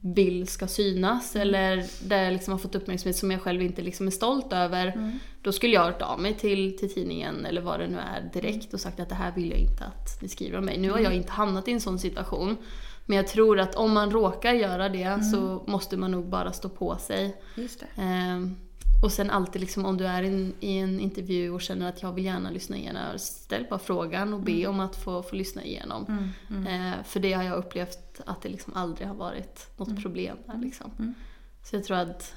[0.05, 4.07] vill ska synas eller där jag liksom har fått uppmärksamhet som jag själv inte liksom
[4.07, 5.19] är stolt över.
[5.41, 8.29] Då skulle jag ha hört av mig till, till tidningen eller vad det nu är
[8.33, 10.77] direkt och sagt att det här vill jag inte att ni skriver om mig.
[10.77, 12.57] Nu har jag inte hamnat i en sån situation.
[13.05, 16.69] Men jag tror att om man råkar göra det så måste man nog bara stå
[16.69, 17.41] på sig.
[17.55, 18.01] Just det.
[18.01, 18.55] Ehm,
[19.03, 22.13] och sen alltid liksom om du är in, i en intervju och känner att jag
[22.13, 26.31] vill gärna lyssna igenom, ställ bara frågan och be om att få, få lyssna igenom.
[26.67, 30.57] Ehm, för det har jag upplevt att det liksom aldrig har varit något problem där
[30.57, 31.15] liksom.
[31.63, 32.33] Så jag tror att,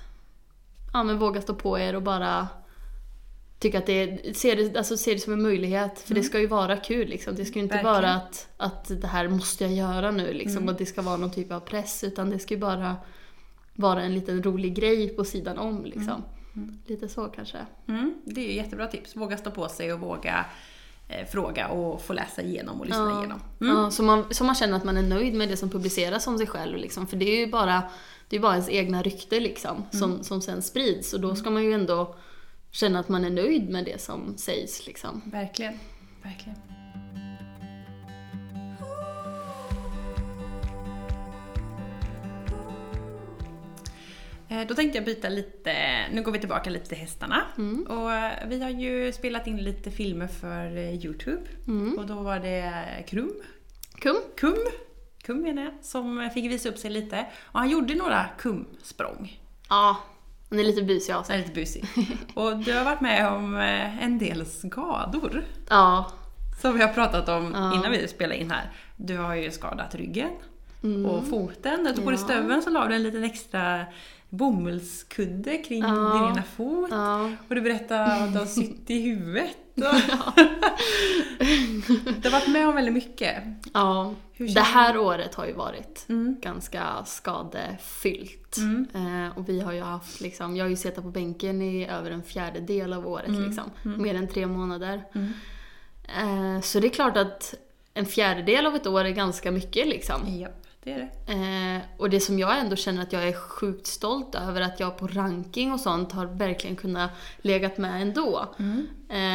[0.92, 2.48] ja men våga stå på er och bara
[3.58, 6.00] tycka att det är, se det, alltså se det som en möjlighet.
[6.00, 7.34] För det ska ju vara kul liksom.
[7.34, 7.94] Det ska ju inte Verkligen.
[7.94, 10.68] vara att, att det här måste jag göra nu liksom.
[10.68, 12.04] Och det ska vara någon typ av press.
[12.04, 12.96] Utan det ska ju bara
[13.74, 16.22] vara en liten rolig grej på sidan om liksom.
[16.86, 17.58] Lite så kanske.
[17.88, 19.16] Mm, det är ju jättebra tips.
[19.16, 20.44] Våga stå på sig och våga
[21.08, 23.18] eh, fråga och få läsa igenom och lyssna Ja.
[23.18, 23.40] igenom.
[23.58, 26.38] Ja, så, man, så man känner att man är nöjd med det som publiceras om
[26.38, 26.76] sig själv.
[26.76, 27.06] Liksom.
[27.06, 27.82] För det är ju bara,
[28.28, 31.12] det är bara ens egna rykte liksom, som, som sen sprids.
[31.14, 32.14] Och då ska man ju ändå
[32.70, 34.86] känna att man är nöjd med det som sägs.
[34.86, 35.22] Liksom.
[35.24, 35.78] Verkligen.
[36.22, 36.58] Verkligen.
[44.68, 45.74] Då tänkte jag byta lite,
[46.12, 47.42] nu går vi tillbaka lite till hästarna.
[47.88, 51.42] Och eh, vi har ju spelat in lite filmer för eh, Youtube.
[51.98, 52.72] Och då var det
[53.08, 53.32] Krum,
[53.98, 54.16] Kum?
[54.36, 54.56] Kum,
[55.24, 57.26] Kum menar jag, som fick visa upp sig lite.
[57.42, 59.40] Och han gjorde några kumsprång.
[59.68, 59.96] Ja,
[60.48, 61.34] den är lite busig av Han sig.
[61.36, 61.84] är lite busig.
[62.34, 65.44] Och du har varit med om eh, en del skador.
[65.70, 66.12] Ja,
[66.62, 67.74] Som vi har pratat om Ja.
[67.74, 68.70] innan vi spelade in här.
[68.96, 70.30] Du har ju skadat ryggen
[70.82, 71.06] Mm.
[71.06, 71.84] och foten.
[71.86, 72.16] Jag tror på Ja.
[72.16, 73.86] stöveln så la du en liten extra
[74.28, 75.88] bomullskudde kring Ja.
[75.88, 76.88] din ena fot.
[76.90, 77.30] ja.
[77.48, 79.56] Och du berättade att du har sytt i huvudet.
[79.74, 79.84] du
[82.24, 83.42] har varit med om väldigt mycket.
[83.74, 84.14] ja.
[84.54, 86.36] Det här året har ju varit Mm.
[86.40, 88.56] ganska skadefyllt.
[88.56, 88.86] Mm.
[88.94, 92.10] Eh, och vi har ju haft liksom, jag har ju suttit på bänken i över
[92.10, 93.42] en fjärdedel av året Mm.
[93.44, 93.64] liksom.
[93.82, 95.02] Mer än tre månader.
[95.14, 95.32] Mm.
[96.56, 97.54] Eh, så det är klart att
[97.94, 100.20] en fjärdedel av ett år är ganska mycket liksom.
[100.40, 100.48] Ja,
[100.86, 101.76] det är det.
[101.76, 104.98] Eh, och det som jag ändå känner att jag är sjukt stolt över att jag
[104.98, 108.54] på ranking och sånt har verkligen kunnat legat med ändå.
[108.58, 108.86] Mm.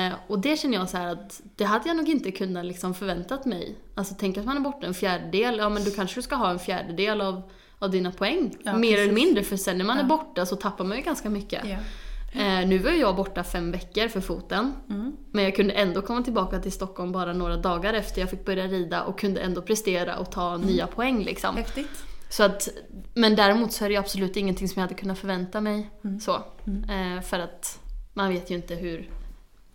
[0.10, 3.46] Eh, och det känner jag så att det hade jag nog inte kunnat liksom förväntat
[3.46, 3.76] mig.
[3.96, 6.50] Alltså tänk att man är borta en fjärdedel, ja men då kanske du ska ha
[6.52, 7.42] en fjärdedel av,
[7.80, 8.56] av dina poäng.
[8.64, 9.26] Ja, Mer eller precis.
[9.26, 10.04] mindre, för sen när man Ja.
[10.04, 11.66] är borta så tappar man ju ganska mycket.
[11.66, 11.78] Ja.
[12.34, 14.74] Eh, nu var jag borta fem veckor för foten.
[14.90, 15.18] Mm.
[15.32, 18.68] Men jag kunde ändå komma tillbaka till Stockholm bara några dagar efter jag fick börja
[18.68, 21.58] rida och kunde ändå prestera och ta nya poäng liksom.
[21.58, 22.04] Häftigt.
[22.30, 22.70] Så att,
[23.14, 25.90] men däremot så är det absolut ingenting som jag hade kunnat förvänta mig.
[26.04, 26.20] Mm.
[26.20, 26.36] Så.
[26.90, 27.80] Eh, för att
[28.14, 29.10] man vet ju inte hur,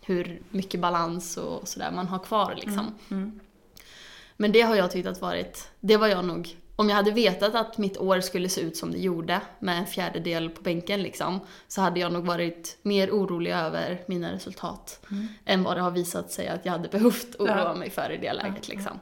[0.00, 2.94] hur mycket balans och sådär man har kvar liksom.
[3.10, 3.40] Mm.
[4.36, 7.54] Men det har jag tyckt att varit, det var jag nog, om jag hade vetat
[7.54, 11.40] att mitt år skulle se ut som det gjorde med en fjärdedel på bänken liksom,
[11.68, 15.00] så hade jag nog varit mer orolig över mina resultat
[15.44, 17.66] än vad det har visat sig att jag hade behövt oroa Mm.
[17.66, 17.74] Ja.
[17.74, 19.00] mig för i det läget liksom.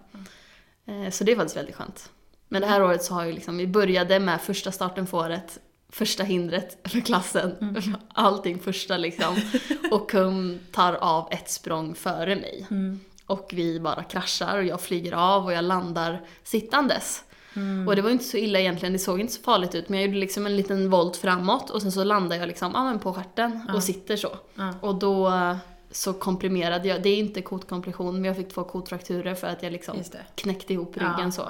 [0.86, 2.10] Eh, Så det är faktiskt väldigt skönt.
[2.48, 5.58] Men det här året så har jag liksom, vi började med första starten för året,
[5.88, 7.82] första hindret för klassen, Mm.
[8.14, 9.36] allting första liksom.
[9.90, 12.66] Och Kum tar av ett språng före mig.
[12.70, 13.00] Mm.
[13.26, 17.24] Och vi bara kraschar och jag flyger av och jag landar sittandes.
[17.88, 20.06] Och det var inte så illa egentligen, det såg inte så farligt ut men jag
[20.06, 23.12] gjorde liksom en liten volt framåt och sen så landade jag liksom ja, men på
[23.12, 24.28] stjärten och sitter så.
[24.54, 24.74] Ja.
[24.80, 25.56] Och då eh,
[25.90, 29.72] så komprimerade jag, det är inte kotkompression men jag fick två kotfrakturer för att jag
[29.72, 29.96] liksom
[30.34, 31.42] knäckte ihop ryggen ja, så.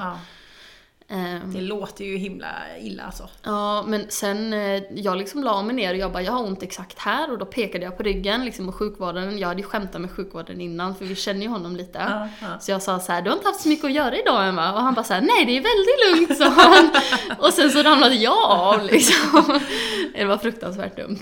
[1.09, 2.49] Ehm, Det låter ju himla
[2.81, 3.29] illa alltså.
[3.43, 6.63] Ja, men sen eh, jag liksom la mig ner och jag bara, jag har ont
[6.63, 10.01] exakt här och då pekade jag på ryggen liksom och sjukvården, jag hade ju skämtat
[10.01, 11.99] med sjukvården innan för vi känner ju honom lite.
[11.99, 12.59] Ja, ja.
[12.61, 14.73] Så jag sa så här, du har inte haft så mycket att göra idag Emma?
[14.75, 16.91] Och han bara så här, nej det är väldigt lugnt sa han.
[17.39, 19.61] Och sen så ramlade jag av liksom.
[20.15, 21.21] Det var fruktansvärt dumt.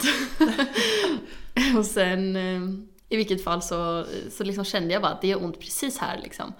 [1.78, 2.60] Och sen eh,
[3.12, 6.20] i vilket fall så, så liksom kände jag bara att det gör ont precis här
[6.22, 6.52] liksom.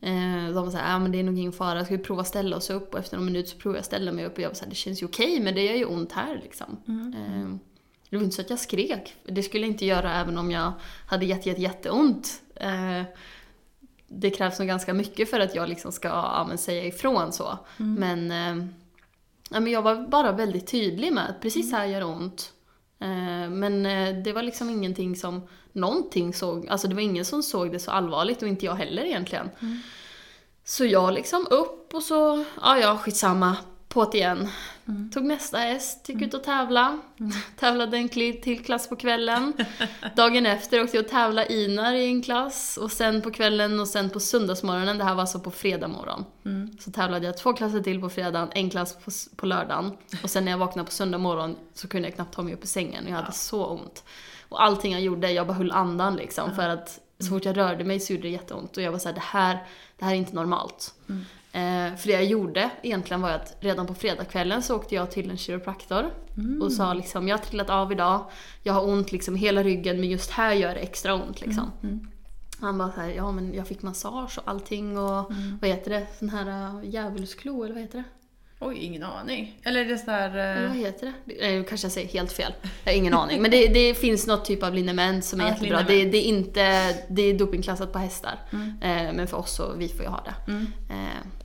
[0.00, 2.70] Eh, de var såhär, men det är nog ingen fara, ska vi prova ställa oss
[2.70, 2.92] upp?
[2.92, 4.76] Och efter någon minut så provade jag ställa mig upp och jag var såhär, det
[4.76, 6.76] känns ju okej men det gör ju ont här liksom.
[7.16, 7.56] Eh,
[8.10, 10.72] det var inte så att jag skrek, det skulle jag inte göra även om jag
[11.06, 12.42] hade jätte, jätte, jätteont.
[12.54, 13.02] Eh,
[14.08, 17.58] det krävs nog ganska mycket för att jag liksom ska ja, men säga ifrån så.
[17.98, 18.66] Men, eh,
[19.50, 22.52] ja, men jag var bara väldigt tydlig med att precis här gör ont.
[23.00, 27.42] Eh, men eh, det var liksom ingenting som någonting såg, alltså det var ingen som
[27.42, 29.50] såg det så allvarligt och inte jag heller egentligen.
[30.64, 33.56] Så jag liksom upp och så, ja ja skitsamma,
[33.90, 34.48] på det igen.
[35.12, 36.98] Tog nästa häst, gick ut och tävla.
[37.58, 39.52] Tävlade en till klass på kvällen.
[40.16, 42.76] Dagen efter åkte jag och tävla Inar i en klass.
[42.76, 46.24] Och sen på kvällen och sen på söndagsmorgonen, det här var alltså på fredag morgon.
[46.80, 49.96] Så tävlade jag två klasser till på fredagen, en klass på, på lördagen.
[50.22, 52.64] Och sen när jag vaknade på söndag morgon så kunde jag knappt ta mig upp
[52.64, 54.04] i sängen och jag hade så ont.
[54.48, 56.54] Och allting jag gjorde, jag bara höll andan liksom.
[56.54, 58.76] För att så fort jag rörde mig så gjorde det jätteont.
[58.76, 59.58] Och jag var såhär, det här,
[59.98, 60.94] det här är inte normalt.
[61.52, 65.30] Eh, för det jag gjorde egentligen var att redan på fredagskvällen så åkte jag till
[65.30, 66.10] en kiropraktor
[66.62, 68.30] och sa liksom jag har trillat av idag,
[68.62, 71.70] jag har ont liksom hela ryggen men just här gör det extra ont liksom.
[72.60, 76.28] Han bara såhär, ja men jag fick massage och allting och vad heter det, sån
[76.28, 78.04] här uh, djävulsklo eller vad heter det?
[78.62, 79.60] Oj, ingen aning.
[79.62, 80.12] Eller är det.
[80.12, 81.56] Eller Uh, vad heter det?
[81.56, 82.52] Eh, kanske jag säger helt fel.
[82.84, 83.42] Jag har ingen aning.
[83.42, 85.82] Men det, det finns något typ av liniment som är Ja, jättebra.
[85.82, 88.38] Det, det är inte, det är dopingklassat på hästar.
[88.82, 90.52] Eh, men för oss så, vi får ju ha det.
[90.52, 90.66] Mm.
[90.90, 90.96] Eh,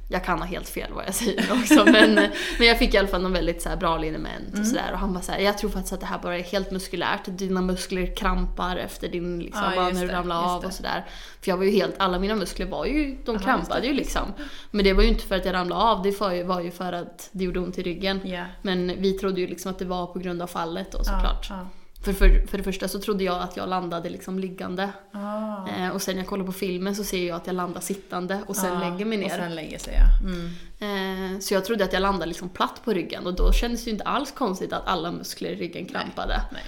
[0.09, 2.13] jag kan ha helt fel vad jag säger också men,
[2.59, 4.61] men jag fick i alla fall någon väldigt så bra liniment Mm.
[4.61, 6.71] och sådär och han bara såhär, jag tror faktiskt att det här bara är helt
[6.71, 10.67] muskulärt, dina muskler krampar efter din liksom, Ja, bara när du ramlar av det.
[10.67, 11.05] och sådär.
[11.41, 14.33] För jag var ju helt, alla mina muskler var ju, de just krampade ju liksom.
[14.71, 16.71] Men det var ju inte för att jag ramlade av, det var ju, var ju
[16.71, 18.19] för att det gjorde ont i ryggen.
[18.23, 18.45] Ja.
[18.61, 21.47] Men vi trodde ju liksom att det var på grund av fallet då såklart.
[21.49, 21.67] Ja,
[22.03, 24.89] För, för, för det första så trodde jag att jag landade liksom liggande.
[25.11, 25.67] Ah.
[25.67, 28.39] Eh, och sen när jag kollar på filmen så ser jag att jag landar sittande
[28.47, 29.25] och sen Ja, lägger mig ner.
[29.25, 30.27] Och sen lägger sig ja.
[30.27, 31.33] Mm.
[31.35, 33.89] Eh, så jag trodde att jag landade liksom platt på ryggen och då kändes det
[33.89, 36.41] ju inte alls konstigt att alla muskler i ryggen krampade.
[36.51, 36.63] Nej.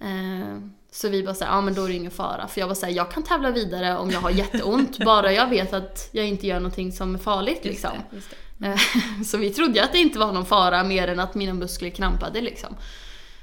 [0.00, 0.58] Eh,
[0.92, 2.48] så vi bara såhär, ja men då är det ingen fara.
[2.48, 5.72] För jag var såhär, jag kan tävla vidare om jag har jätteont, bara jag vet
[5.72, 7.90] att jag inte gör någonting som är farligt Just liksom.
[8.10, 8.16] det,
[9.24, 12.40] Så vi trodde att det inte var någon fara mer än att mina muskler krampade
[12.40, 12.76] liksom.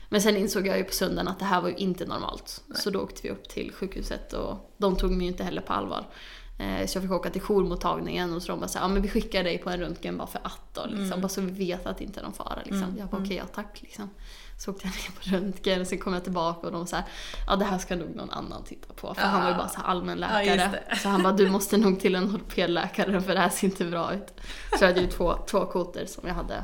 [0.09, 2.63] Men sen insåg jag ju på söndagen att det här var ju inte normalt.
[2.75, 5.73] Så då åkte vi upp till sjukhuset och de tog mig ju inte heller på
[5.73, 6.05] allvar.
[6.59, 9.07] Eh, Så jag fick åka till jourmottagningen och så de bara såhär, ja men vi
[9.09, 11.21] skickar dig på en röntgen bara för att då liksom.
[11.21, 12.95] Bara så vi vet att det inte är någon fara liksom.
[12.99, 14.09] Jag bara okej, ja tack liksom.
[14.57, 17.03] Så åkte jag ner på röntgen och sen kom jag tillbaka och de sa
[17.47, 19.13] ja det här ska nog någon annan titta på.
[19.13, 20.79] För han var ju bara så Ja, allmänläkare.
[20.89, 23.85] just så han bara, du måste nog till en ortopedläkare för det här ser inte
[23.85, 24.33] bra ut.
[24.79, 26.63] Så jag hade ju två, två kotor som jag hade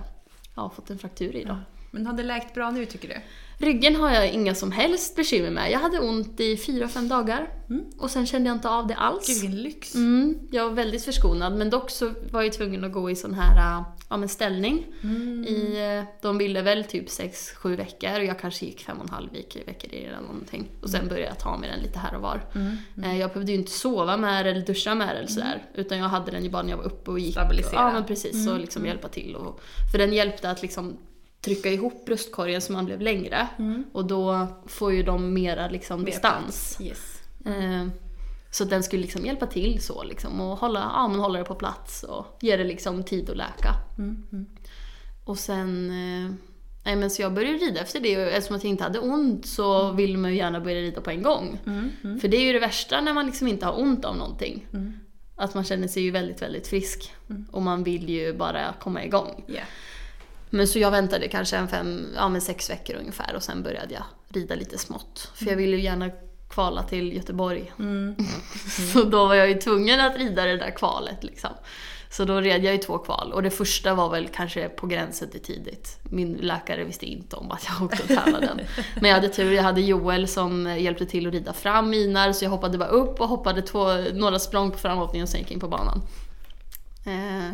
[0.56, 1.58] ja, fått en fraktur i då.
[1.91, 3.21] Men har det läkt bra nu tycker du?
[3.63, 5.71] Ryggen har jag inga som helst bekymmer med.
[5.71, 7.49] Jag hade ont i fyra fem dagar.
[7.97, 9.28] Och sen kände jag inte av det alls.
[9.28, 9.95] Gud vilken lyx.
[9.95, 13.34] Mm, jag var väldigt förskonad men dock så var jag tvungen att gå i sån
[13.34, 14.86] här äh, ja, men ställning.
[15.47, 19.10] I, äh, de ville väl typ 6-7 veckor och jag kanske gick fem och en
[19.10, 20.67] halv veck- veckor eller någonting.
[20.82, 22.41] Och sen började jag ta med den lite här och var.
[23.04, 25.63] Eh, Jag behövde ju inte sova med det eller duscha med det eller sådär.
[25.76, 27.32] Utan jag hade den ju bara när jag var uppe och gick.
[27.34, 27.73] Stabilisera.
[27.82, 29.36] Ja men precis, och liksom hjälpa till.
[29.36, 29.60] Och,
[29.91, 30.97] för den hjälpte att liksom
[31.43, 33.47] trycka ihop bröstkorgen så man blev längre.
[33.93, 36.77] Och då får ju de mera liksom Mer distans.
[36.82, 37.21] Yes.
[37.45, 37.88] Eh,
[38.51, 41.56] Så den skulle liksom hjälpa till så liksom och hålla, ja, men hålla det på
[41.56, 43.73] plats och ge det liksom tid att läka.
[43.97, 44.45] Mm, mm.
[45.25, 46.32] Och sen, eh,
[46.86, 49.91] nej men så jag började rida efter det och eftersom jag inte hade ont så
[49.91, 51.60] vill man ju gärna börja rida på en gång.
[51.65, 54.15] Mm, mm, För det är ju det värsta när man liksom inte har ont av
[54.17, 54.65] någonting.
[54.73, 54.93] mm.
[55.36, 57.12] Att man känner sig ju väldigt, väldigt frisk.
[57.29, 57.45] Mm.
[57.51, 59.43] Och man vill ju bara komma igång.
[59.47, 59.62] Ja.
[60.54, 63.94] Men så jag väntade kanske en fem, ja men sex veckor ungefär och sen började
[63.94, 65.32] jag rida lite smått.
[65.36, 66.10] För jag ville ju gärna
[66.50, 67.74] kvala till Göteborg.
[67.80, 68.16] Mm.
[68.94, 71.50] Så då var jag ju tvungen att rida det där kvalet liksom.
[72.10, 75.30] Så då red jag ju två kval och det första var väl kanske på gränsen
[75.30, 76.00] till tidigt.
[76.04, 78.68] Min läkare visste inte om att jag åkte och tävlade.
[78.96, 82.46] Men jag hade tur, jag hade Joel som hjälpte till att rida fram minar så
[82.46, 85.60] jag hoppade bara upp och hoppade två, några språng på framhoppningen och sen gick in
[85.60, 86.02] på banan.
[87.06, 87.52] Eh,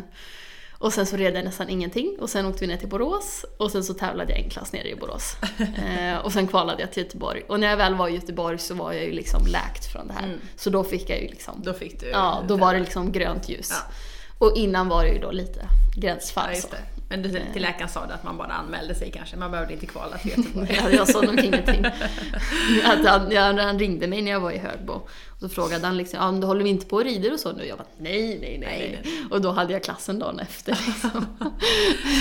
[0.80, 3.70] och sen så red jag nästan ingenting och sen åkte vi ner till Borås och
[3.70, 5.36] sen så tävlade jag en klass nere i Borås.
[5.60, 7.42] Eh, och sen kvalade jag till Göteborg.
[7.48, 10.12] Och när jag väl var i Göteborg så var jag ju liksom läkt från det
[10.12, 10.24] här.
[10.24, 10.40] Mm.
[10.56, 12.08] Så då fick jag ju liksom Då fick du...
[12.08, 13.68] Ja, då var det liksom grönt ljus.
[13.70, 13.92] Ja.
[14.38, 15.66] Och innan var det ju då lite
[15.96, 16.50] gränsfall.
[16.70, 16.78] Ja.
[17.10, 19.86] Men du, till läkaren sa du att man bara anmälde sig kanske, man behövde inte
[19.86, 20.80] kvala till Göteborg.
[20.82, 21.84] Ja, jag sa nog ingenting.
[22.84, 24.92] Att han, ja, han ringde mig när jag var i Högbo.
[24.92, 27.40] Och så frågade han liksom, ja, men du håller vi inte på och rider och
[27.40, 27.66] så nu?
[27.66, 29.00] Jag bara, nej, nej, nej.
[29.04, 29.24] nej.
[29.30, 30.78] Och då hade jag klassen dagen efter.
[30.86, 31.26] Liksom.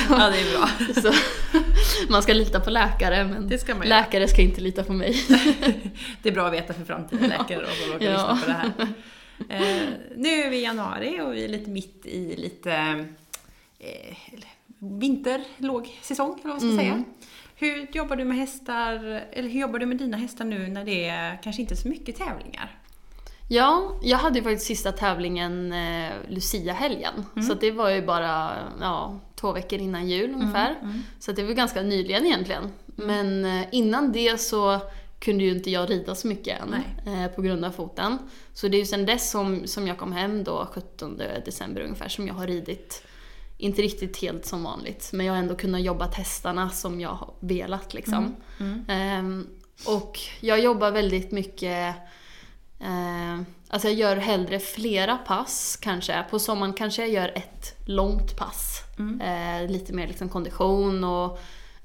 [0.09, 0.69] ja, det är bra.
[1.01, 1.13] Så,
[2.09, 5.25] man ska lita på läkare, men ska läkare ska inte lita på mig.
[6.21, 8.71] Det är bra att veta för framtiden läkare då, som råkar lyssna på det här.
[9.49, 12.71] Eh, nu är vi i januari och vi är lite mitt i lite
[13.79, 14.15] eh,
[14.79, 16.77] vinterlågsäsong, eller vad man ska Mm.
[16.77, 17.03] säga.
[17.55, 18.93] Hur jobbar du med hästar,
[19.31, 22.15] eller hur jobbar du med dina hästar nu när det är kanske inte så mycket
[22.15, 22.75] tävlingar?
[23.51, 27.13] Ja, jag hade ju faktiskt sista tävlingen eh, Lucia-helgen.
[27.47, 30.75] Så att det var ju bara ja, två veckor innan jul ungefär.
[30.81, 31.01] Mm.
[31.19, 32.71] Så att det var ganska nyligen egentligen.
[32.85, 34.79] Men eh, innan det så
[35.19, 36.73] kunde ju inte jag rida så mycket än
[37.13, 38.17] eh, på grund av foten.
[38.53, 42.09] Så det är ju sen dess som, som jag kom hem då 17 december ungefär
[42.09, 43.03] som jag har ridit.
[43.61, 47.33] Inte riktigt helt som vanligt men jag har ändå kunnat jobba hästarna som jag har
[47.39, 48.35] velat liksom.
[48.59, 48.85] Mm.
[48.87, 49.47] Ehm,
[49.85, 51.95] och jag jobbar väldigt mycket
[52.79, 56.23] Eh, alltså jag gör hellre flera pass kanske.
[56.29, 58.81] På sommaren kanske jag gör ett långt pass.
[58.99, 59.21] Mm.
[59.21, 61.39] Eh, lite mer liksom kondition och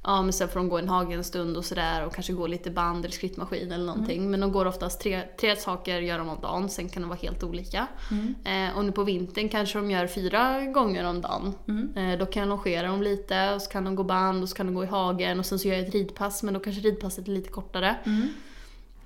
[0.05, 2.47] ja, men sen får de gå en hage en stund och sådär och kanske gå
[2.47, 4.31] lite band eller skrittmaskin eller någonting.
[4.31, 7.19] Men de går oftast tre, tre saker gör de om dagen, sen kan det vara
[7.19, 7.87] helt olika.
[8.11, 8.35] Mm.
[8.45, 11.55] Eh, och nu på vintern kanske de gör fyra gånger om dagen.
[11.69, 11.97] Mm.
[11.97, 14.57] Eh, då kan jag longera dem lite och så kan de gå band och så
[14.57, 16.83] kan de gå i hagen och sen så gör jag ett ridpass men då kanske
[16.83, 17.97] ridpasset är lite kortare.
[18.05, 18.29] Mm.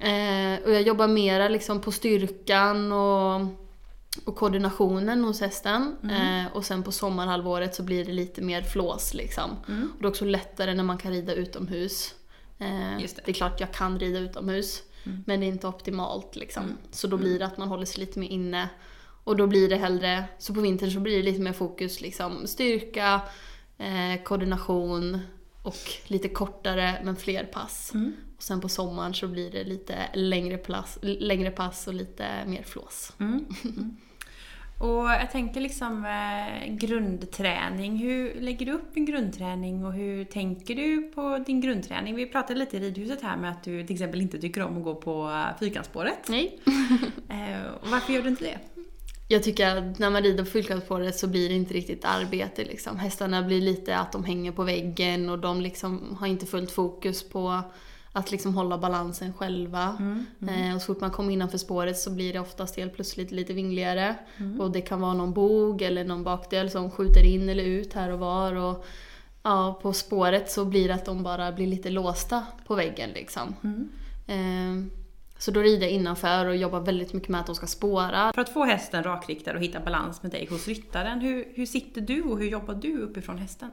[0.00, 3.40] Eh, och jag jobbar mera liksom på styrkan och,
[4.24, 5.96] och koordinationen hos hästen.
[6.02, 6.46] Mm.
[6.46, 9.50] Eh, och sen på sommarhalvåret så blir det lite mer flås liksom.
[9.68, 9.92] Mm.
[9.94, 12.14] Och det är också lättare när man kan rida utomhus.
[12.58, 13.22] Eh, Just det.
[13.24, 14.82] det är klart jag kan rida utomhus.
[15.04, 15.24] Mm.
[15.26, 16.62] Men det är inte optimalt liksom.
[16.62, 16.76] Mm.
[16.90, 18.68] Så då blir det att man håller sig lite mer inne.
[19.24, 22.46] Och då blir det hellre, så på vintern så blir det lite mer fokus liksom
[22.46, 23.20] styrka,
[23.78, 25.20] eh, koordination
[25.62, 27.90] och lite kortare men fler pass.
[27.94, 28.12] Mm.
[28.36, 32.62] Och sen på sommaren så blir det lite längre, pass, längre pass och lite mer
[32.62, 33.12] flås.
[33.18, 33.44] Mm.
[33.64, 33.96] Mm.
[34.78, 37.96] Och jag tänker liksom eh, grundträning.
[37.96, 42.14] Hur lägger du upp en grundträning och hur tänker du på din grundträning?
[42.14, 44.84] Vi pratade lite i ridhuset här med att du till exempel inte tycker om att
[44.84, 46.28] gå på eh, fyrkantsspåret.
[46.28, 46.58] Nej.
[47.30, 48.58] Eh, och varför gör du inte det?
[49.28, 52.96] Jag tycker att när man rider på fyllkampsspåret så blir det inte riktigt arbete liksom.
[52.96, 57.28] Hästarna blir lite att de hänger på väggen och de liksom har inte fullt fokus
[57.28, 57.62] på
[58.18, 59.96] att liksom hålla balansen själva.
[59.98, 60.26] Mm.
[60.48, 63.52] Eh, och så fort man kommer innanför spåret så blir det oftast helt plötsligt lite
[63.52, 64.16] vingligare.
[64.36, 64.60] Mm.
[64.60, 68.10] Och det kan vara någon bog eller någon bakdel som skjuter in eller ut här
[68.10, 68.54] och var.
[68.54, 68.84] Och,
[69.42, 73.54] ja, på spåret så blir det att de bara blir lite låsta på väggen liksom.
[73.64, 73.88] Mm.
[74.26, 74.92] Eh,
[75.38, 78.32] så då rider jag innanför och jobbar väldigt mycket med att de ska spåra.
[78.32, 82.00] För att få hästen rakriktad och hitta balans med dig hos ryttaren, hur, hur sitter
[82.00, 83.70] du och hur jobbar du uppifrån hästen?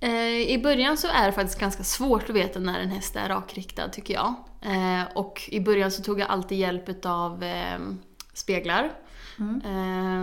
[0.00, 3.28] Eh, I början så är det faktiskt ganska svårt att veta när en häst är
[3.28, 4.34] rakriktad tycker jag.
[4.62, 7.78] Eh, och i början så tog jag alltid hjälp av eh,
[8.34, 8.92] speglar.
[9.38, 9.60] Mm.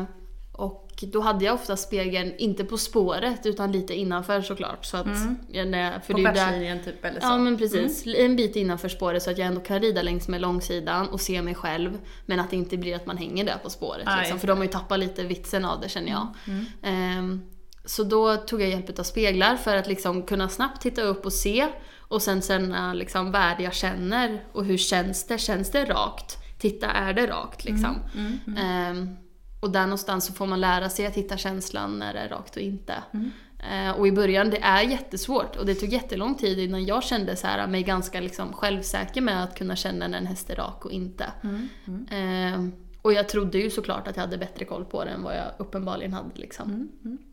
[0.01, 0.06] Eh,
[0.51, 4.86] och då hade jag ofta spegeln, inte på spåret, utan lite innanför såklart.
[4.86, 6.01] Så att, Mm.
[6.01, 7.28] för På stjärtlinjen typ eller så?
[7.28, 10.41] Ja men precis, en bit innanför spåret så att jag ändå kan rida längs med
[10.41, 11.97] långsidan och se mig själv.
[12.26, 14.04] Men att det inte blir att man hänger där på spåret.
[14.06, 16.28] Ja, liksom, för de har ju tappat lite vitsen av det känner jag.
[16.47, 16.66] Mm.
[16.84, 17.41] Ehm,
[17.88, 21.34] så då tog jag hjälp av speglar för att liksom kunna snabbt titta upp och
[21.34, 21.68] se.
[22.00, 25.38] Och sen känna liksom vad det jag känner och hur känns det?
[25.38, 26.38] Känns det rakt?
[26.60, 27.96] Titta, är det rakt liksom?
[28.16, 28.40] Mm.
[28.48, 28.58] Mm.
[28.58, 29.16] Ehm,
[29.60, 32.56] och där någonstans så får man lära sig att hitta känslan när det är rakt
[32.56, 32.94] och inte.
[33.14, 33.32] Mm.
[33.72, 37.36] Eh, och i början, det är jättesvårt och det tog jättelång tid innan jag kände
[37.36, 40.86] så här, mig ganska liksom självsäker med att kunna känna när en häst är rak
[40.86, 41.26] och inte.
[41.44, 41.70] Mm.
[41.88, 42.70] Mm.
[42.70, 45.38] Eh, och jag trodde ju såklart att jag hade bättre koll på det än vad
[45.38, 46.90] jag uppenbarligen hade liksom.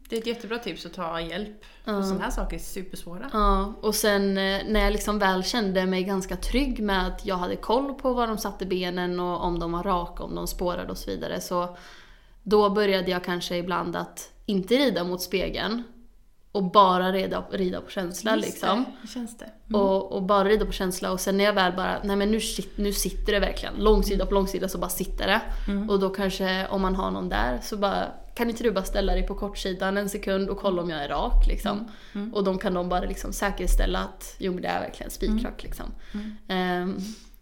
[0.08, 1.64] Det är ett jättebra tips att ta hjälp.
[1.84, 2.02] Ja.
[2.02, 3.30] sådana här saker är supersvåra.
[3.32, 7.36] Ja, och sen eh, när jag liksom väl kände mig ganska trygg med att jag
[7.36, 10.90] hade koll på var de satte benen och om de var raka, om de spårade
[10.90, 11.40] och så vidare.
[11.40, 11.76] Så
[12.42, 15.82] då började jag kanske ibland att inte rida mot spegeln
[16.52, 18.84] och bara rida, rida på känsla Just liksom.
[19.02, 19.50] det, känns det?
[19.68, 19.80] Mm.
[19.80, 22.40] Och, och bara rida på känsla och sen när jag väl bara, nej men nu,
[22.76, 23.74] nu sitter det verkligen.
[23.78, 25.40] Långsida på långsida så bara sitter det.
[25.68, 25.90] Mm.
[25.90, 29.12] Och då kanske om man har någon där så bara, kan inte du bara ställa
[29.12, 31.90] dig på kortsidan en sekund och kolla om jag är rak liksom.
[32.14, 32.34] Mm.
[32.34, 35.86] Och de kan de bara liksom säkerställa att jo men det är verkligen spikrak liksom.
[36.14, 36.36] Mm.
[36.48, 36.98] Ehm,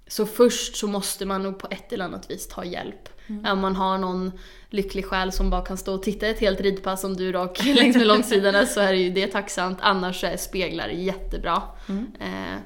[0.07, 3.09] så först så måste man nog på ett eller annat vis ta hjälp.
[3.27, 3.53] Mm.
[3.53, 4.33] Om man har någon
[4.71, 7.65] lycklig själ som bara kan stå och titta ett helt ridpass om du är rak
[7.75, 9.79] längs med långsidorna så är ju det tacksamt.
[9.81, 11.63] Annars så är speglar jättebra.
[11.89, 12.07] Mm.
[12.21, 12.59] Eh,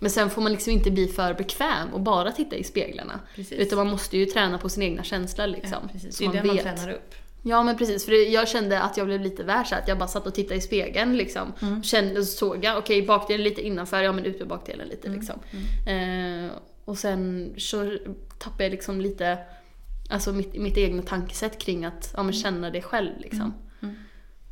[0.00, 3.20] men sen får man liksom inte bli för bekväm och bara titta i speglarna.
[3.34, 3.58] Precis.
[3.58, 5.78] Utan man måste ju träna på sin egna känsla liksom.
[5.92, 6.64] ja, Det är man det man vet.
[6.64, 7.14] tränar upp.
[7.42, 10.08] Ja men precis, för jag kände att jag blev lite värd så att jag bara
[10.08, 11.52] satt och tittade i spegeln liksom.
[11.62, 11.82] Mm.
[11.82, 15.20] Kände såg jag, okej bakdelen lite innanför, ja men ut med bakdelen lite Mm.
[15.20, 15.40] liksom.
[15.86, 16.50] Eh,
[16.84, 17.98] och sen så
[18.38, 19.38] tappade jag liksom lite,
[20.10, 23.54] alltså mitt, mitt egna tankesätt kring att ja, men känna det själv liksom.
[23.82, 23.94] Mm.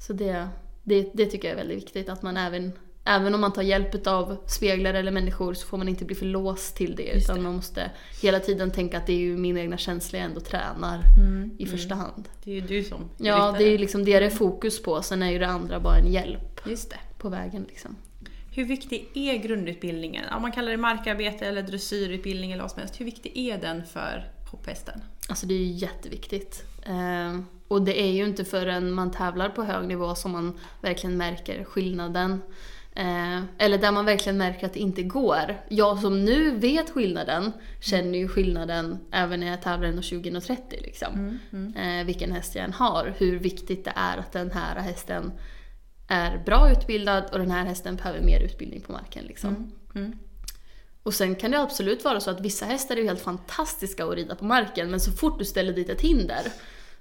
[0.06, 0.48] Så det,
[0.82, 2.72] det, det tycker jag är väldigt viktigt att man även
[3.08, 6.26] Även om man tar hjälp av speglar eller människor så får man inte bli för
[6.26, 7.02] låst till det.
[7.02, 7.42] Just utan det.
[7.42, 7.90] man måste
[8.22, 11.50] hela tiden tänka att det är ju min egna känsla jag ändå tränar Mm.
[11.58, 12.28] i första hand.
[12.44, 15.02] Det är ju du som Ja, det är ju liksom det det är fokus på.
[15.02, 16.98] Sen är ju det andra bara en hjälp Just det.
[17.18, 17.96] på vägen liksom.
[18.50, 20.24] Hur viktig är grundutbildningen?
[20.36, 23.00] Om man kallar det markarbete eller dressyrutbildning eller vad som helst.
[23.00, 25.00] Hur viktig är den för hopphästen?
[25.28, 26.64] Alltså det är ju jätteviktigt.
[26.86, 31.16] Eh, och det är ju inte förrän man tävlar på hög nivå som man verkligen
[31.16, 32.42] märker skillnaden.
[32.98, 35.62] Eh, eller där man verkligen märker att det inte går.
[35.68, 40.80] Jag som nu vet skillnaden känner ju skillnaden även när jag tävlar 1,20 och 30
[40.82, 41.38] liksom.
[41.52, 41.76] Mm.
[41.76, 45.32] eh, vilken häst jag än har, hur viktigt det är att den här hästen
[46.08, 49.24] är bra utbildad och den här hästen behöver mer utbildning på marken.
[49.24, 49.50] Liksom.
[49.50, 49.72] Mm.
[49.94, 50.18] Mm.
[51.02, 54.34] Och sen kan det absolut vara så att vissa hästar är helt fantastiska att rida
[54.34, 56.42] på marken men så fort du ställer dit ett hinder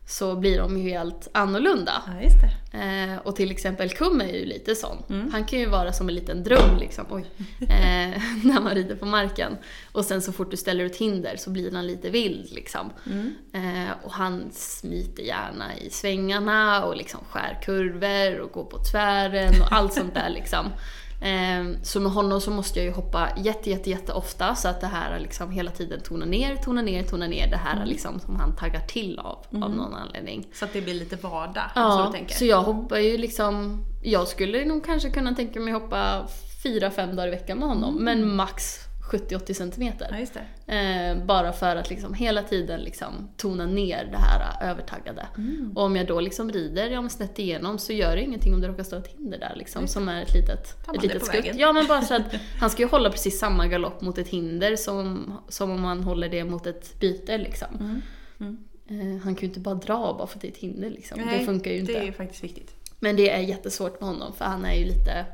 [0.07, 2.03] så blir de ju helt annorlunda.
[2.07, 2.79] Ja.
[2.79, 4.97] Eh, och till exempel Kum är ju lite sån.
[5.09, 5.31] Mm.
[5.31, 7.25] Han kan ju vara som en liten dröm liksom, oj,
[7.61, 9.57] eh, när man rider på marken.
[9.91, 12.89] Och sen så fort du ställer ut hinder så blir han lite vild liksom.
[13.05, 13.35] Mm.
[13.53, 19.61] Eh, och han smiter gärna i svängarna och liksom skär kurvor och går på tvären
[19.61, 20.65] och allt sånt där liksom.
[21.21, 24.81] Eh, så med honom så måste jag ju hoppa jätte, jätte, jätte ofta så att
[24.81, 28.35] det här liksom hela tiden tonar ner, tonar ner, tonar ner det här liksom som
[28.35, 30.47] han taggar till av, av någon anledning.
[30.53, 31.63] Så att det blir lite vardag.
[31.73, 32.35] så Ja, tänker.
[32.35, 36.27] så jag hoppar ju liksom, jag skulle nog kanske kunna tänka mig hoppa
[36.63, 40.27] 4-5 dagar i veckan med honom, men max 70-80 centimeter.
[40.65, 40.73] Ja.
[40.73, 45.27] Eh, bara för att liksom hela tiden liksom tona ner det här eh, övertaggade.
[45.37, 45.71] Mm.
[45.75, 48.67] Och om jag då liksom rider ja, snett igenom så gör det ingenting om det
[48.67, 51.35] råkar stå ett hinder där liksom, som är ett litet, Tar man ett litet skutt.
[51.35, 51.57] vägen.
[51.57, 54.75] Ja men bara så att han ska ju hålla precis samma galopp mot ett hinder
[54.75, 57.67] som, som om man håller det mot ett byte liksom.
[57.79, 58.01] Mm.
[58.39, 58.57] Mm.
[58.89, 61.21] Eh, han kan ju inte bara dra bara för att det är ett hinder liksom.
[61.21, 61.93] Nej, det funkar ju inte.
[61.93, 62.73] Det är faktiskt viktigt.
[62.99, 65.25] Men det är jättesvårt med honom för han är ju lite,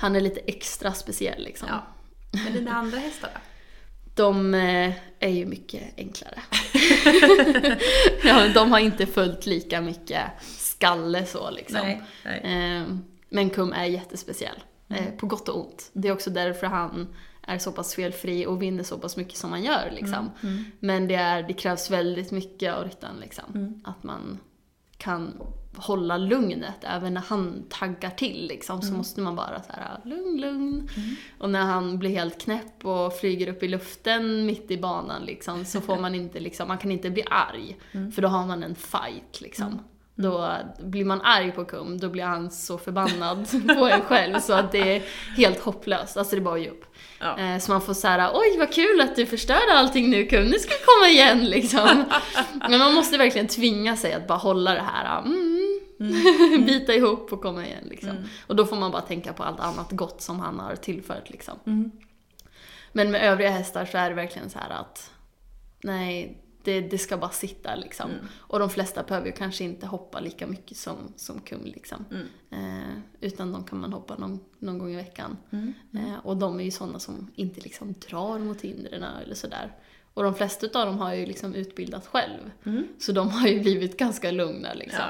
[0.00, 1.68] han är lite extra speciell liksom.
[1.70, 1.86] Ja.
[2.30, 3.40] Men dina andra hästar då?
[4.14, 6.42] De eh, är ju mycket enklare.
[8.24, 12.00] ja, de har inte följt lika mycket skalle så liksom.
[12.24, 12.40] nej.
[12.42, 12.84] Eh,
[13.28, 14.62] men Kum är jättespeciell.
[14.88, 15.90] Eh, på gott och ont.
[15.92, 19.50] Det är också därför han är så pass felfri och vinner så pass mycket som
[19.50, 20.30] han gör liksom.
[20.42, 20.64] Mm.
[20.80, 23.44] Men det, är, det krävs väldigt mycket av ryttaren liksom.
[23.54, 23.80] Mm.
[23.84, 24.38] Att man
[24.96, 25.42] kan
[25.78, 28.82] hålla lugnet även när han taggar till liksom.
[28.82, 30.88] Så måste man bara så här lugn, lugn.
[31.38, 35.64] Och när han blir helt knäpp och flyger upp i luften mitt i banan liksom
[35.64, 37.76] så får man inte liksom, man kan inte bli arg.
[38.14, 39.78] För då har man en fight liksom.
[40.18, 40.50] Då
[40.80, 43.46] blir man arg på Kum, då blir han så förbannad
[43.78, 45.02] på en själv så att det är
[45.36, 46.16] helt hopplöst.
[46.16, 46.84] Alltså det är bara att ge upp.
[47.20, 47.38] Ja.
[47.38, 50.58] Eh, Så man får säga oj vad kul att du förstörde allting nu Kum, nu
[50.58, 52.04] ska jag komma igen liksom.
[52.68, 55.55] Men man måste verkligen tvinga sig att bara hålla det här, mm,
[56.66, 58.10] bita ihop och komma igen liksom.
[58.10, 58.24] Mm.
[58.46, 61.54] Och då får man bara tänka på allt annat gott som han har tillfört liksom.
[61.66, 61.90] Mm.
[62.92, 65.10] Men med övriga hästar så är det verkligen så att
[65.80, 68.10] nej, det, det ska bara sitta liksom.
[68.10, 68.26] Mm.
[68.36, 72.04] Och de flesta behöver ju kanske inte hoppa lika mycket som, som kum liksom.
[72.10, 72.26] Mm.
[72.50, 75.36] Eh, utan de kan man hoppa någon, någon gång i veckan.
[75.50, 75.74] Mm.
[75.92, 79.72] Eh, och de är ju sådana som inte liksom drar mot hindren eller sådär.
[80.14, 82.50] Och de flesta av dem har ju liksom utbildat själv.
[82.64, 82.88] Mm.
[82.98, 85.04] Så de har ju blivit ganska lugna liksom.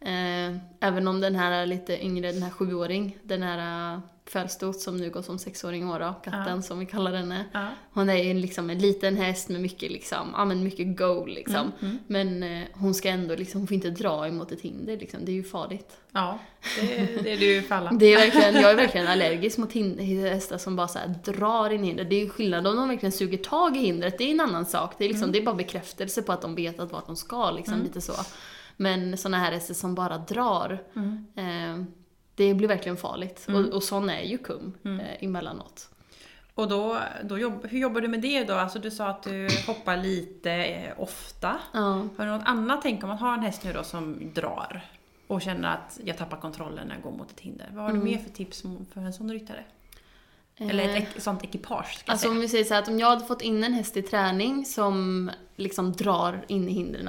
[0.00, 4.80] Eh, även om den här är lite yngre, den här sjuåring, den här uh, Fölstot
[4.80, 6.62] som nu går som sexåring år katten Ja.
[6.62, 7.44] som vi kallar henne.
[7.52, 7.68] Ja.
[7.92, 11.72] Hon är liksom en liten häst med mycket liksom, ja men mycket go liksom.
[11.80, 15.24] Mm, Men eh, hon ska ändå liksom, hon får inte dra emot ett hinder liksom,
[15.24, 15.96] det är ju farligt.
[16.12, 16.38] Ja,
[16.80, 17.90] det, det är du för alla.
[17.90, 21.82] Det är verkligen, jag är verkligen allergisk mot hästar som bara så här drar in
[21.84, 22.04] hinder.
[22.04, 24.66] Det är ju skillnad om de verkligen suger tag i hindret, det är en annan
[24.66, 24.94] sak.
[24.98, 27.50] Det är, liksom, det är bara bekräftelse på att de vet att vart de ska,
[27.50, 28.12] liksom, lite så.
[28.80, 31.26] Men såna här hästar som bara drar, Mm.
[31.36, 31.84] eh,
[32.34, 33.46] det blir verkligen farligt.
[33.48, 35.88] Och, och sån är ju kum eh, emellanåt.
[36.54, 38.54] Och då, då jobb, hur jobbar du med det då?
[38.54, 41.56] Alltså du sa att du hoppar lite eh, ofta.
[41.72, 41.80] Ja.
[42.16, 44.80] Har du något annat tänk om man har en häst nu då som drar
[45.26, 47.70] och känner att jag tappar kontrollen när jag går mot ett hinder.
[47.72, 48.62] Vad har du mer för tips
[48.94, 49.64] för en sån ryttare?
[50.58, 52.30] Eller ett Eh, sånt ekipage ska jag Alltså säga.
[52.32, 54.64] om vi säger så här att om jag hade fått in en häst i träning
[54.64, 57.08] som liksom drar in i hindren.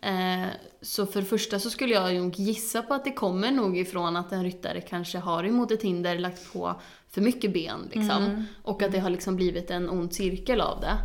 [0.00, 0.46] Eh,
[0.82, 4.16] så för det första så skulle jag nog gissa på att det kommer nog ifrån
[4.16, 6.80] att en ryttare kanske har emot ett hinder lagt på
[7.10, 8.46] för mycket ben liksom.
[8.62, 10.96] Och att det har liksom blivit en ond cirkel av det.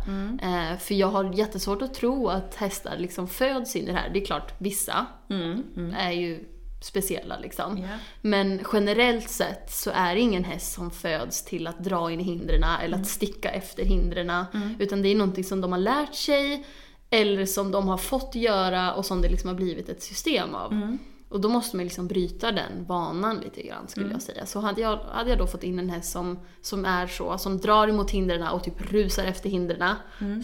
[0.46, 4.10] Eh, för jag har jättesvårt att tro att hästar liksom föds in i det här.
[4.12, 5.94] Det är klart, vissa Mm, mm.
[5.94, 6.44] är ju
[6.80, 7.78] speciella liksom.
[7.78, 7.88] Ja.
[8.20, 12.22] Men generellt sett så är det ingen häst som föds till att dra in i
[12.22, 14.32] hindren eller att sticka efter hindren.
[14.78, 16.66] Utan det är någonting som de har lärt sig
[17.10, 20.96] eller som de har fått göra och som det liksom har blivit ett system av.
[21.28, 24.46] Och då måste man liksom bryta den vanan lite grann skulle jag säga.
[24.46, 27.58] Så hade jag, hade jag då fått in en häst som, som är så, som
[27.58, 29.94] drar emot hindren och typ rusar efter hindren.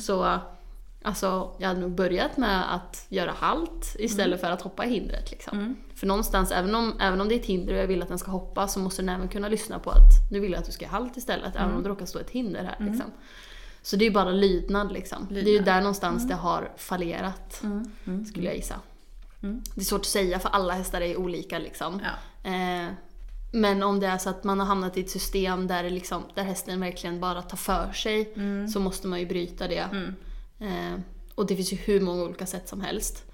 [0.00, 0.38] Så
[1.02, 5.30] Alltså, jag hade nog börjat med att göra halt istället för att hoppa i hindret.
[5.30, 5.76] Liksom.
[5.96, 8.18] För någonstans, även om, även om det är ett hinder och jag vill att den
[8.18, 10.72] ska hoppa, så måste den även kunna lyssna på att nu vill jag att du
[10.72, 12.86] ska halt istället, även om det råkar stå ett hinder här.
[12.86, 13.12] Liksom.
[13.82, 15.26] Så det är ju bara lydnad liksom.
[15.30, 15.64] Det är ju Lydnad.
[15.66, 17.62] där någonstans det har fallerat,
[18.28, 18.80] skulle jag gissa.
[19.74, 22.00] Det är svårt att säga för alla hästar är olika liksom.
[22.04, 22.50] Ja.
[22.50, 22.88] Eh,
[23.52, 26.42] men om det är så att man har hamnat i ett system där, liksom, där
[26.42, 28.34] hästen verkligen bara tar för sig
[28.72, 29.88] så måste man ju bryta det.
[30.58, 31.00] Eh,
[31.34, 33.24] och det finns ju hur många olika sätt som helst.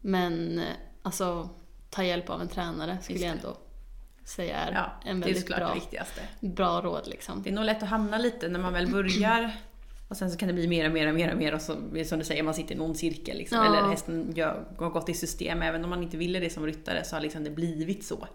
[0.00, 0.64] Men eh,
[1.02, 1.48] alltså,
[1.90, 3.56] ta hjälp av en tränare skulle jag ändå
[4.24, 6.20] säga är ja, en väldigt bra, viktigaste.
[6.40, 7.06] bra råd.
[7.06, 7.42] Liksom.
[7.42, 9.52] Det är nog lätt att hamna lite när man väl börjar
[10.08, 11.72] och sen så kan det bli mer och mer och mer och mer och så,
[12.04, 13.58] som du säger, man sitter i någon cirkel liksom.
[13.58, 13.64] Ja.
[13.66, 17.04] Eller hästen gör, har gått i system, även om man inte ville det som ryttare
[17.04, 18.28] så har liksom det blivit så.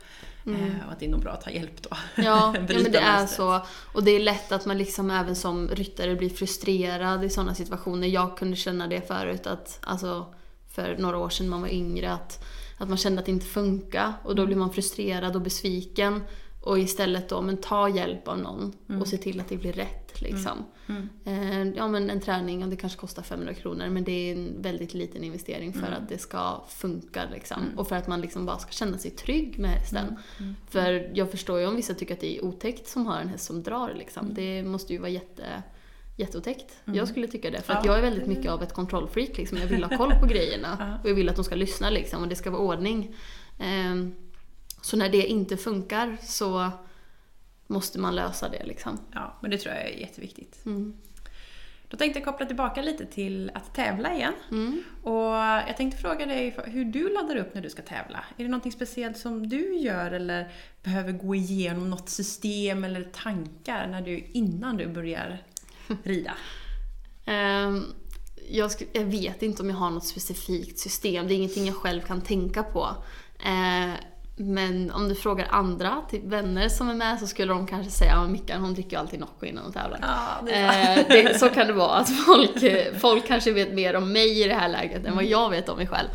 [0.46, 1.90] Eh, och att det är nog bra att ta hjälp då.
[2.16, 3.62] Ja, ja men det är så.
[3.94, 8.08] Och det är lätt att man liksom även som ryttare blir frustrerad i sådana situationer.
[8.08, 10.34] Jag kunde känna det förut att, alltså
[10.68, 12.46] för några år sedan man var yngre, att,
[12.82, 14.14] att man kände att det inte funkar.
[14.24, 16.22] Och då blir man frustrerad och besviken.
[16.62, 18.74] Och istället då, men ta hjälp av någon.
[19.02, 20.66] Och se till att det blir rätt liksom.
[21.26, 23.90] Eh, ja men en träning, och det kanske kostar 500 kronor.
[23.90, 27.58] Men det är en väldigt liten investering för att det ska funka liksom.
[27.78, 30.16] Och för att man liksom bara ska känna sig trygg med hästen.
[30.70, 33.46] För jag förstår ju om vissa tycker att det är otäckt som har en häst
[33.46, 34.34] som drar liksom.
[34.34, 35.64] Det måste ju vara jätte
[36.22, 36.76] Jätteotäckt.
[36.86, 37.62] Jag skulle tycka det.
[37.62, 37.92] För att Ja.
[37.92, 39.38] jag är väldigt mycket av ett kontrollfreak.
[39.38, 39.58] Liksom.
[39.58, 41.00] Jag vill ha koll på grejerna.
[41.04, 42.22] Och jag vill att de ska lyssna liksom.
[42.22, 43.16] Och det ska vara ordning.
[43.60, 44.16] Ehm,
[44.82, 46.72] så när det inte funkar så
[47.68, 49.00] måste man lösa det liksom.
[49.14, 50.66] Ja, men det tror jag är jätteviktigt.
[50.66, 50.94] Mm.
[51.88, 54.34] Då tänkte jag koppla tillbaka lite till att tävla igen.
[54.52, 54.84] Mm.
[55.04, 55.34] Och
[55.68, 58.26] jag tänkte fråga dig hur du laddar upp när du ska tävla.
[58.38, 60.52] Är det något speciellt som du gör eller
[60.84, 65.38] behöver gå igenom något system eller tankar när du, innan du börjar
[66.04, 66.34] rida?
[67.26, 67.86] Ehm,
[68.50, 71.28] jag, jag vet inte om jag har något specifikt system.
[71.28, 72.90] Det är ingenting jag själv kan tänka på.
[73.40, 73.94] Eh,
[74.36, 78.16] men om du frågar andra, typ vänner som är med, så skulle de kanske säga
[78.16, 80.00] att Mickan hon dricker ju alltid Nocco innan hon tävlar.
[80.02, 82.64] Ja, det Eh, det, så kan det vara, att folk,
[83.00, 85.78] folk kanske vet mer om mig i det här läget än vad jag vet om
[85.78, 86.08] mig själv.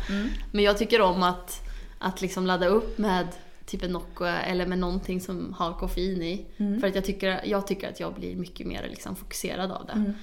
[0.51, 1.61] Men jag tycker om att,
[1.99, 3.27] att liksom ladda upp med
[3.67, 6.45] typ en Nocco eller med någonting som har koffein i.
[6.79, 10.13] För att jag tycker, jag tycker att jag blir mycket mer liksom fokuserad av det.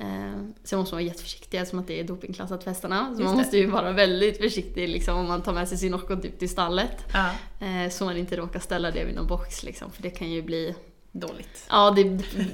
[0.00, 3.04] Eh, så jag måste vara jätteförsiktig eftersom att det är dopingklassat hästarna.
[3.04, 3.42] Så Just man det.
[3.42, 6.48] måste ju vara väldigt försiktig liksom, om man tar med sig sin Nocco typ till
[6.48, 7.04] stallet.
[7.12, 7.30] Ja,
[7.60, 10.42] Eh, så man inte råkar ställa det vid någon box liksom, för det kan ju
[10.42, 10.74] bli...
[11.12, 11.66] dåligt.
[11.70, 12.02] Ja, det,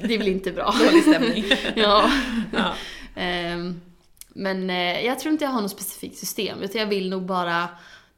[0.03, 0.75] det blir inte bra.
[0.87, 1.45] Dålig stämning.
[1.75, 2.11] ja.
[2.53, 2.75] Ja.
[3.15, 3.81] Ehm,
[4.29, 7.69] men eh, jag tror inte jag har något specifikt system, utan jag vill nog bara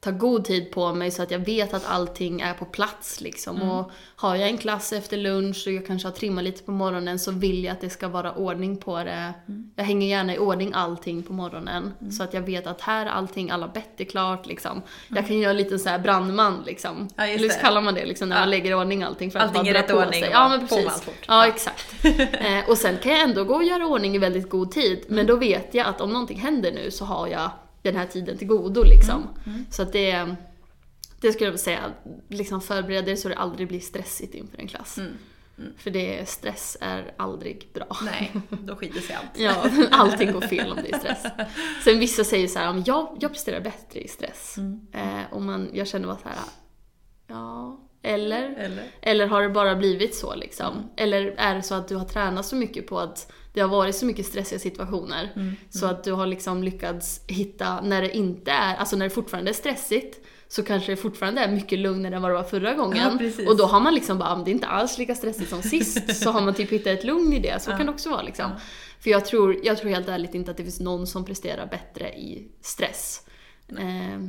[0.02, 3.62] ta god tid på mig så att jag vet att allting är på plats liksom.
[3.62, 7.18] Och har jag en klass efter lunch och jag kanske har trimmat lite på morgonen
[7.18, 9.32] så vill jag att det ska vara ordning på det.
[9.76, 13.10] Jag hänger gärna i ordning allting på morgonen så att jag vet att här är
[13.10, 14.82] allting, alla bett är klart liksom.
[15.08, 17.08] Jag kan göra lite så här brandman liksom.
[17.16, 18.40] Ja, Eller så kallar man det liksom när Ja.
[18.40, 20.30] man lägger i ordning allting för Allting att bara rätt dra på ordning sig.
[20.32, 21.02] Ja men precis.
[21.06, 21.46] Ja, Ja.
[21.46, 21.94] exakt.
[22.32, 25.04] eh, och sen kan jag ändå gå och göra ordning i väldigt god tid.
[25.08, 27.50] Men då vet jag att om någonting händer nu så har jag
[27.82, 29.28] den här tiden till godo liksom.
[29.70, 30.36] Så att det,
[31.20, 31.80] Det skulle jag säga.
[32.28, 34.98] Liksom förbereda dig så det aldrig blir stressigt inför en klass.
[34.98, 35.12] Mm.
[35.78, 37.96] För det, stress är aldrig bra.
[38.04, 39.38] Nej, då skiter sig allt.
[39.38, 41.22] Ja, allting går fel om det är stress.
[41.84, 44.56] Sen vissa säger så här, "Men jag, jag presterar bättre i stress.
[44.58, 44.86] Mm.
[44.92, 46.36] Eh, och man, jag känner bara så här,
[47.26, 48.54] ja, eller?
[48.56, 48.84] Eller?
[49.02, 50.72] Eller har det bara blivit så liksom?
[50.72, 50.84] Mm.
[50.96, 53.96] Eller är det så att du har tränat så mycket på att det har varit
[53.96, 55.56] så mycket stressiga situationer Mm.
[55.70, 59.50] så att du har liksom lyckats hitta, när det inte är, alltså när det fortfarande
[59.50, 63.30] är stressigt så kanske det fortfarande är mycket lugnare än vad det var förra gången.
[63.38, 65.62] Ja, och då har man liksom bara, "Ah, det är inte alls lika stressigt som
[65.62, 66.16] sist.
[66.22, 67.62] så har man typ hittat ett lugn i det.
[67.62, 67.76] Så Ja.
[67.76, 68.50] kan det också vara liksom.
[68.50, 68.60] Ja.
[69.00, 72.08] För jag tror, jag tror helt ärligt inte att det finns någon som presterar bättre
[72.18, 73.20] i stress.
[73.78, 74.20] Eh,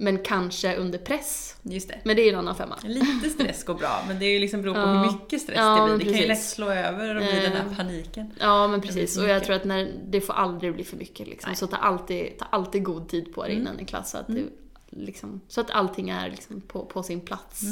[0.00, 1.56] men kanske under press.
[1.62, 2.00] Just det.
[2.04, 2.78] Men det är ju en annan femma.
[2.84, 4.86] Lite stress går bra, men det är ju liksom beror på Ja.
[5.02, 6.06] hur mycket stress Ja, det blir.
[6.06, 7.58] Det kan ju lätt slå över och bli den Eh.
[7.58, 8.32] här paniken.
[8.40, 11.48] Ja men precis, och jag tror att när, det får aldrig bli för mycket liksom.
[11.48, 11.56] Nej.
[11.56, 13.62] Så ta alltid, ta alltid god tid på dig Mm.
[13.66, 14.42] innan en klass så att, Mm.
[14.90, 17.62] det, liksom, så att allting är liksom på, på sin plats.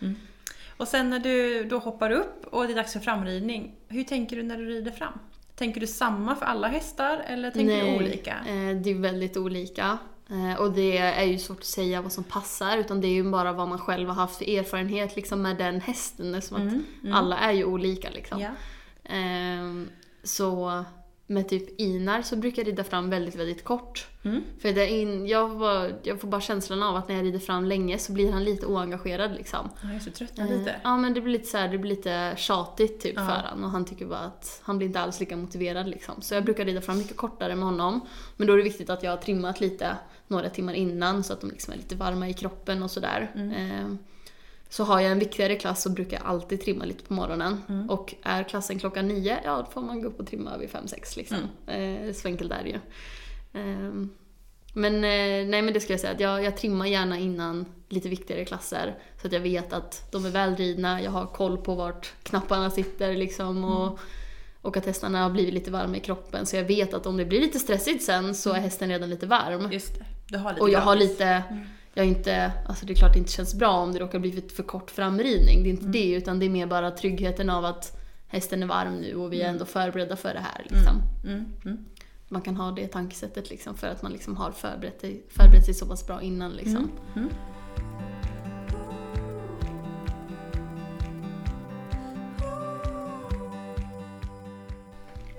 [0.00, 0.14] Mm.
[0.76, 4.36] Och sen när du då hoppar upp och det är dags för framridning, hur tänker
[4.36, 5.12] du när du rider fram?
[5.56, 8.30] Tänker du samma för alla hästar eller tänker du olika?
[8.30, 9.98] eh, det är väldigt olika.
[10.30, 13.30] Eh, och det är ju svårt att säga vad som passar utan det är ju
[13.30, 16.34] bara vad man själv har haft för erfarenhet liksom, med den hästen.
[16.34, 17.14] Eftersom att Mm, mm.
[17.14, 18.38] alla är ju olika liksom.
[19.04, 19.88] Ehm,
[20.22, 20.84] så
[21.30, 24.06] med typ Inar så brukar jag rida fram väldigt, väldigt kort.
[24.22, 24.42] Mm.
[24.62, 27.64] För det in, jag, var, jag får bara känslan av att när jag rider fram
[27.64, 29.70] länge så blir han lite oengagerad liksom.
[29.82, 30.76] Ja, just det, tröttnar Eh, lite.
[30.84, 33.26] Ja men det blir lite så här, det blir lite tjatigt typ Ja.
[33.26, 36.22] för han och han tycker bara att han blir inte alls lika motiverad liksom.
[36.22, 38.00] Så jag brukar rida fram mycket kortare med honom.
[38.36, 39.96] Men då är det viktigt att jag har trimmat lite
[40.28, 43.30] några timmar innan så att de liksom är lite varma i kroppen och sådär.
[43.34, 43.50] Mm.
[43.50, 43.96] Eh,
[44.70, 47.62] Så har jag en viktigare klass så brukar jag alltid trimma lite på morgonen.
[47.68, 47.90] Mm.
[47.90, 50.88] Och är klassen klockan nio, ja då får man gå upp och trimma vid fem
[50.88, 51.38] sex liksom.
[51.66, 52.08] Mm.
[52.08, 52.78] Eh, så enkelt är det ju.
[53.52, 54.10] Ehm,
[54.72, 58.08] men eh, nej men det skulle jag säga att jag, jag trimmar gärna innan lite
[58.08, 58.98] viktigare klasser.
[59.20, 63.14] Så att jag vet att de är välridna, jag har koll på vart knapparna sitter
[63.14, 63.64] liksom.
[63.64, 63.98] Och,
[64.62, 66.46] och att hästarna har blivit lite varma i kroppen.
[66.46, 69.26] Så jag vet att om det blir lite stressigt sen så är hästen redan lite
[69.26, 69.72] varm.
[69.72, 70.04] Just det.
[70.28, 71.64] Du har lite Och jag har lite, Mm.
[71.94, 74.62] Jag inte, alltså det är klart det inte känns bra om det råkar bli för,
[74.62, 75.62] kort framridning.
[75.62, 75.92] Det är inte Mm.
[75.92, 77.96] det utan det är mer bara tryggheten av att
[78.28, 79.54] hästen är varm nu och vi är Mm.
[79.54, 80.66] ändå förberedda för det här.
[80.68, 81.02] Liksom.
[81.24, 81.44] Mm.
[81.64, 81.84] Mm.
[82.28, 85.74] Man kan ha det tankesättet liksom för att man liksom har förberett, sig- förberett sig
[85.74, 86.52] så pass bra innan.
[86.52, 86.76] Liksom.
[86.76, 86.90] Mm.
[87.16, 87.28] Mm.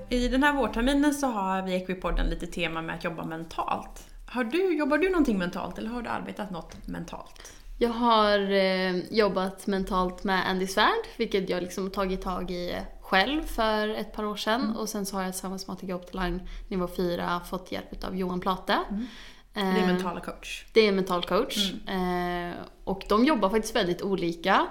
[0.10, 4.08] I den här vårterminen så har vi i Equipodden lite tema med att jobba mentalt.
[4.32, 7.54] Har du, jobbar du någonting mentalt eller har du arbetat något mentalt?
[7.78, 13.44] Jag har eh, jobbat mentalt med Andy Svärd, vilket jag liksom tagit tag i själv
[13.44, 14.62] för ett par år sedan.
[14.62, 14.76] Mm.
[14.76, 18.40] Och sen så har jag tillsammans med ATG Optalang nivå 4 fått hjälp av Johan
[18.40, 18.80] Plate.
[18.90, 19.08] Mm.
[19.54, 20.66] Det Eh, är mentala coach.
[20.74, 21.74] Det är en mental coach.
[21.88, 22.52] Mm.
[22.52, 24.68] Eh, och de jobbar faktiskt väldigt olika.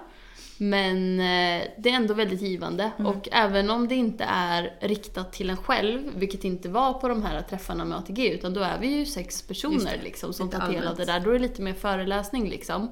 [0.63, 2.91] Men eh, det är ändå väldigt givande.
[2.99, 3.07] Mm.
[3.07, 7.23] Och även om det inte är riktat till en själv, vilket inte var på de
[7.23, 10.87] här träffarna med ATG, utan då är vi ju sex personer liksom, som tar del
[10.87, 11.21] av det där.
[11.21, 12.83] Då är det lite mer föreläsning liksom.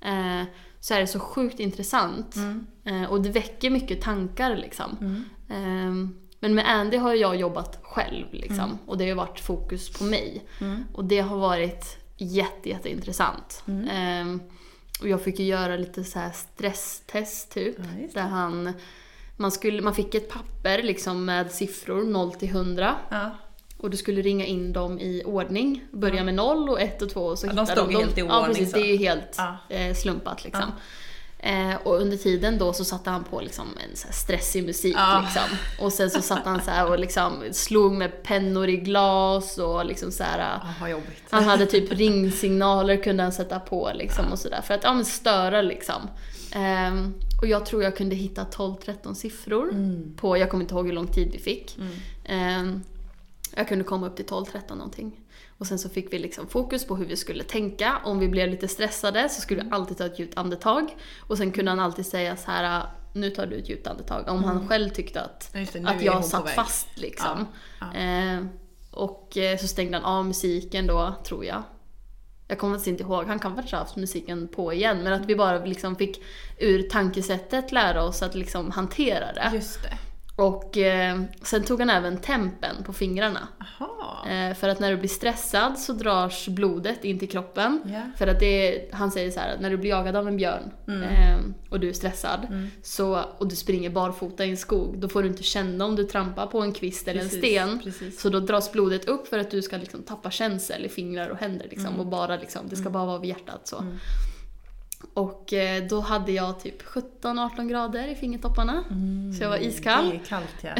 [0.00, 0.42] Eh,
[0.80, 2.36] så är det så sjukt intressant.
[2.36, 2.66] Mm.
[2.84, 4.96] Eh, och det väcker mycket tankar liksom.
[5.00, 5.24] Mm.
[5.48, 8.58] Ehm, men med Andy har jag jobbat själv liksom.
[8.58, 8.78] Mm.
[8.86, 10.44] Och det har ju varit fokus på mig.
[10.60, 10.84] Mm.
[10.92, 13.62] Och det har varit jätte, jätteintressant.
[13.66, 14.40] Mm.
[15.02, 17.76] Och jag fick ju göra lite så här stresstest typ.
[17.78, 18.72] Ja, Där han,
[19.36, 22.94] man, skulle, man fick ett papper liksom med siffror 0 till 100.
[23.08, 23.30] Ja.
[23.78, 25.84] Och du skulle ringa in dem i ordning.
[25.92, 26.24] Börja Ja.
[26.24, 28.20] med 0 och 1 och 2 och så Ja, de hittar stod de helt i
[28.20, 28.76] Ja ordning, precis, så.
[28.76, 29.56] det är ju helt Ja.
[29.68, 30.72] eh, slumpat liksom.
[31.44, 35.22] Eh, och under tiden då så satte han på liksom en så stressig musik Ja.
[35.24, 35.58] liksom.
[35.84, 40.12] Och sen så satt han så och liksom slog med pennor i glas och liksom
[40.12, 40.60] så här.
[40.90, 41.22] Jobbigt.
[41.30, 44.60] Han hade typ ringsignaler kunde han sätta på liksom och sådär.
[44.62, 46.02] För att ja, men störa liksom.
[46.54, 50.14] Ehm, och jag tror jag kunde hitta 12-13 siffror Mm.
[50.16, 51.76] på, jag kommer inte ihåg hur lång tid vi fick.
[51.78, 51.92] Mm.
[52.24, 52.82] Ehm,
[53.56, 55.12] jag kunde komma upp till 12-13 någonting.
[55.58, 57.98] Och sen så fick vi liksom fokus på hur vi skulle tänka.
[58.04, 60.96] Om vi blev lite stressade så skulle vi alltid ta ett djupt andetag.
[61.20, 64.28] Och sen kunde han alltid säga så här: nu tar du ett djupt andetag.
[64.28, 67.46] Om han själv tyckte att, det, att jag satt fast liksom.
[67.80, 67.86] Ja.
[67.94, 68.00] Ja.
[68.00, 68.44] Eh,
[68.90, 71.62] och eh, så stängde han av musiken då, tror jag.
[72.48, 75.02] Jag kommer faktiskt inte ihåg, han kan ha haft musiken på igen.
[75.02, 76.22] Men att vi bara liksom fick
[76.58, 79.50] ur tankesättet lära oss att liksom hantera det.
[79.54, 79.98] Just det.
[80.42, 83.48] Och eh, sen tog han även tempen på fingrarna.
[84.50, 87.80] Eh, för att när du blir stressad så dras blodet in till kroppen.
[87.86, 88.00] Ja.
[88.16, 90.70] För att det han säger så här att när du blir jagad av en björn
[90.88, 91.02] Mm.
[91.02, 91.38] eh,
[91.70, 92.70] och du är stressad Mm.
[92.82, 96.04] så, och du springer barfota i en skog, då får du inte känna om du
[96.04, 97.80] trampar på en kvist eller Precis, en sten.
[97.84, 98.20] Precis.
[98.20, 101.38] Så då dras blodet upp för att du ska liksom tappa känsel i fingrar och
[101.38, 102.00] händer liksom, Mm.
[102.00, 103.84] och bara liksom, det ska bara vara vid hjärtat så.
[105.02, 105.10] Mm.
[105.14, 108.84] Och eh, då hade jag typ 17-18 grader i fingertopparna.
[109.38, 110.10] Så jag var iskall.
[110.10, 110.70] Det är kallt ja.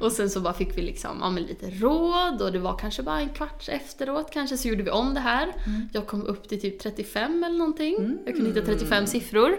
[0.00, 3.20] Och sen så bara fick vi liksom, ja, lite råd och det var kanske bara
[3.20, 5.52] en kvart efteråt kanske så gjorde vi om det här.
[5.92, 8.18] Jag kom upp till typ 35 eller någonting.
[8.26, 9.56] Jag kunde hitta 35 siffror.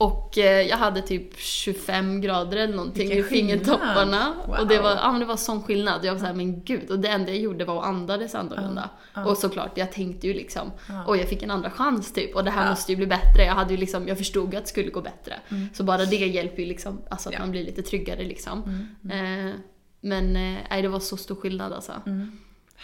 [0.00, 4.34] Och eh, jag hade typ 25 grader eller någonting i fingertopparna.
[4.44, 4.60] skillnad.
[4.60, 4.84] Och det Wow.
[4.84, 6.04] var, ja, men det var sån skillnad.
[6.04, 6.90] Jag var såhär, men gud.
[6.90, 8.90] Och det enda jag gjorde var att andades annorlunda.
[9.26, 10.72] Och såklart, jag tänkte ju liksom,
[11.06, 12.34] oj jag fick en andra chans typ.
[12.36, 13.42] Och det här måste ju bli bättre.
[13.44, 15.34] Jag, hade ju liksom, jag förstod ju att det skulle gå bättre.
[15.72, 17.40] Så bara det hjälper ju liksom, alltså att Ja.
[17.40, 18.86] man blir lite tryggare liksom.
[19.10, 19.54] Eh,
[20.00, 21.92] men eh, nej, det var så stor skillnad alltså.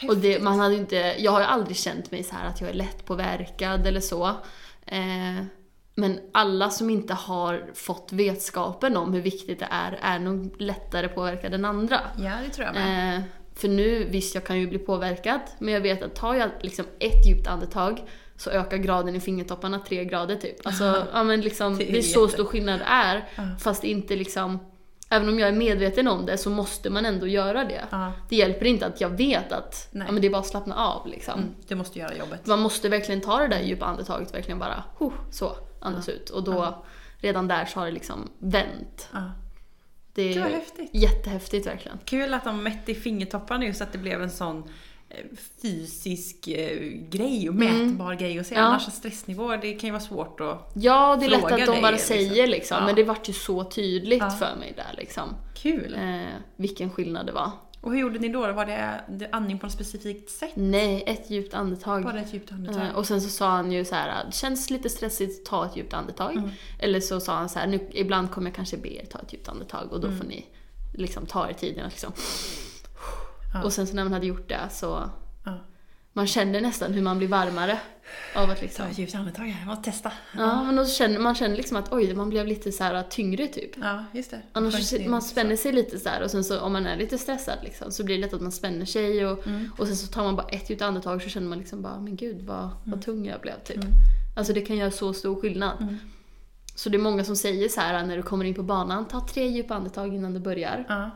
[0.08, 2.70] Och det, man hade inte, jag har ju aldrig känt mig så här att jag
[2.70, 4.26] är lättpåverkad eller så.
[4.86, 5.44] Eh,
[5.98, 11.08] men alla som inte har fått vetskapen om hur viktigt det är, är nog lättare
[11.08, 12.00] påverkade än andra.
[12.18, 13.16] Ja, det tror jag med.
[13.16, 13.22] Eh,
[13.54, 16.84] för nu, visst jag kan ju bli påverkad, men jag vet att tar jag liksom
[16.98, 18.02] ett djupt andetag
[18.36, 20.66] så ökar graden i fingertopparna tre grader typ.
[20.66, 23.24] Alltså, ja men liksom, Det det är är, så jätte- stor skillnad det är.
[23.58, 24.58] Fast inte liksom,
[25.10, 27.84] även om jag är medveten om det så måste man ändå göra det.
[27.90, 28.12] Ja.
[28.28, 30.04] Det hjälper inte att jag vet att Nej.
[30.06, 31.34] ja, men det är bara att slappna av liksom.
[31.40, 32.46] Mm, du måste göra jobbet.
[32.46, 35.56] Man måste verkligen ta det där djupa andetaget, verkligen bara huh, så,
[35.86, 36.30] andas ut.
[36.30, 36.84] Och då,
[37.18, 39.08] redan där så har det liksom vänt.
[40.12, 40.90] Det Gud, är häftigt.
[40.92, 41.98] jättehäftigt verkligen.
[42.04, 44.64] Kul att de mätte i fingertopparna just att det blev en sån
[45.08, 45.24] eh,
[45.62, 46.78] fysisk eh,
[47.10, 48.54] grej och mätbar grej och se.
[48.54, 48.64] Mm.
[48.64, 48.70] Ja.
[48.70, 50.70] Annars stressnivåer, det kan ju vara svårt att...
[50.74, 52.08] Ja, det är lätt att de dig, bara liksom.
[52.08, 52.86] säger liksom, Ja.
[52.86, 54.30] men det vart ju så tydligt Ja.
[54.30, 55.34] för mig där liksom.
[55.54, 55.94] Kul!
[55.94, 56.26] Eh,
[56.56, 57.50] vilken skillnad det var.
[57.80, 58.52] Och hur gjorde ni då?
[58.52, 60.50] Var det, andning på ett specifikt sätt?
[60.54, 62.02] Nej, ett djupt andetag.
[62.04, 62.86] Bara ett djupt andetag?
[62.86, 65.76] Eh, och sen så sa han ju så här, det känns lite stressigt, ta ett
[65.76, 66.36] djupt andetag.
[66.36, 66.50] Mm.
[66.78, 69.32] Eller så sa han så här, nu, ibland kommer jag kanske be er ta ett
[69.32, 70.18] djupt andetag och då Mm.
[70.18, 70.46] får ni
[70.94, 72.12] liksom ta er tiden att liksom.
[73.54, 73.62] Ja.
[73.62, 75.10] Och sen så när man hade gjort det så.
[76.16, 77.78] Man känner nästan hur man blir varmare
[78.36, 78.84] av att liksom.
[78.84, 80.12] Ta ett djupt andetag här, jag måste testa.
[80.36, 83.46] Ja, men då känner man känner liksom att oj, man blev lite så här tyngre
[83.46, 83.70] typ.
[83.80, 84.40] Ja, just det.
[84.52, 85.32] Annars Sjönk man lite så.
[85.32, 88.04] spänner sig lite så här och sen så om man är lite stressad liksom, så
[88.04, 89.70] blir det lätt att man spänner sig och, Mm.
[89.78, 92.16] och sen så tar man bara ett djupt andetag så känner man liksom bara men
[92.16, 92.72] gud vad, Mm.
[92.84, 93.84] vad tung jag blev typ.
[94.36, 95.96] Alltså det kan göra så stor skillnad.
[96.74, 99.26] Så det är många som säger så här när du kommer in på banan, ta
[99.28, 100.84] tre djupa andetag innan du börjar.
[100.88, 101.10] Ja,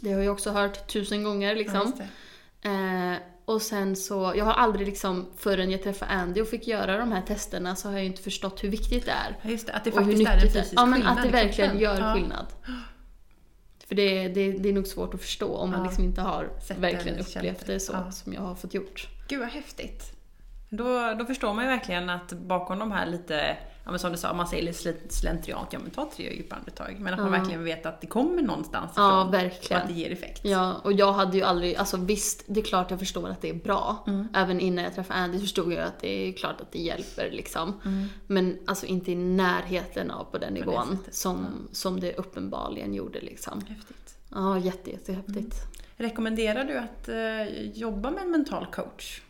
[0.00, 1.92] Det har jag också hört tusen gånger ja, liksom.
[2.62, 2.68] det.
[2.68, 6.96] Eh, och sen så, jag har aldrig liksom, förrän jag träffade Andy och fick göra
[6.98, 9.50] de här testerna så har jag inte förstått hur viktigt det är.
[9.50, 9.72] Just det.
[9.72, 11.82] Att det faktiskt är en fysisk Ja men skillnad att det verkligen kroppen.
[11.82, 12.14] gör Ja.
[12.14, 12.46] skillnad.
[13.88, 15.84] För det, det, det är nog svårt att förstå om man Ja.
[15.86, 17.72] liksom inte har det verkligen upplevt det.
[17.72, 18.10] det så Ja.
[18.12, 19.08] som jag har fått gjort.
[19.28, 20.12] Gud vad häftigt.
[20.70, 24.18] Då, då förstår man ju verkligen att bakom de här lite, ja men som du
[24.18, 26.96] sa, man säger lite sl- slentriant, ja men ta tre djupa andetag.
[27.00, 27.38] Men att man Ja.
[27.38, 29.26] verkligen vet att det kommer någonstans Ja, ifrån.
[29.28, 29.82] Och verkligen.
[29.82, 30.44] att det ger effekt.
[30.44, 33.48] Ja, och jag hade ju aldrig, alltså visst, det är klart jag förstår att det
[33.50, 34.04] är bra.
[34.06, 34.28] Mm.
[34.34, 37.80] Även innan jag träffade Andy förstod jag att det är klart att det hjälper liksom.
[37.84, 38.06] Mm.
[38.26, 43.20] Men alltså inte i närheten av på den nivån sättet, som, som det uppenbarligen gjorde
[43.20, 43.60] liksom.
[43.68, 44.14] Häftigt.
[44.30, 45.56] Ja, jätte, jättehäftigt.
[45.96, 49.20] Rekommenderar du att eh, jobba med en mental coach?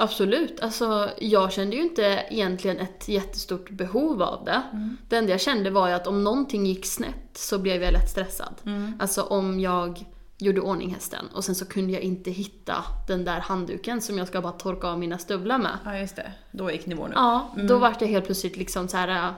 [0.00, 0.60] Absolut.
[0.60, 4.62] Alltså, jag kände ju inte egentligen ett jättestort behov av det.
[4.72, 4.96] Mm.
[5.08, 8.10] Det enda jag kände var ju att om någonting gick snett så blev jag lätt
[8.10, 8.54] stressad.
[8.66, 8.92] Mm.
[9.00, 10.04] Alltså om jag
[10.38, 14.28] gjorde ordning hästen och sen så kunde jag inte hitta den där handduken som jag
[14.28, 15.78] ska bara torka av mina stövlar med.
[15.84, 16.32] Ja, just det.
[16.50, 17.16] Då gick nivån upp.
[17.16, 19.28] Ja, då var det helt plötsligt liksom så här.
[19.28, 19.34] äh,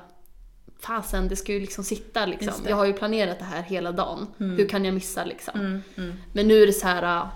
[0.81, 2.55] Fasen, det ska ju liksom sitta liksom.
[2.69, 4.27] Jag har ju planerat det här hela dagen.
[4.37, 5.61] Hur kan jag missa liksom?
[5.61, 6.13] Mm, mm.
[6.33, 7.27] Men nu är det så här, äh,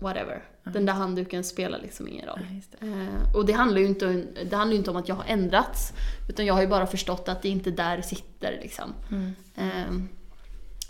[0.00, 0.42] whatever.
[0.72, 2.40] Den där handduken spelar liksom ingen roll.
[2.50, 2.86] Ja, det.
[2.86, 5.92] Eh, och det handlar ju inte, om- det handlar inte om att jag har ändrats.
[6.28, 8.94] Utan jag har ju bara förstått att det inte är där det sitter liksom.
[9.10, 9.32] Mm.
[9.56, 10.02] Eh,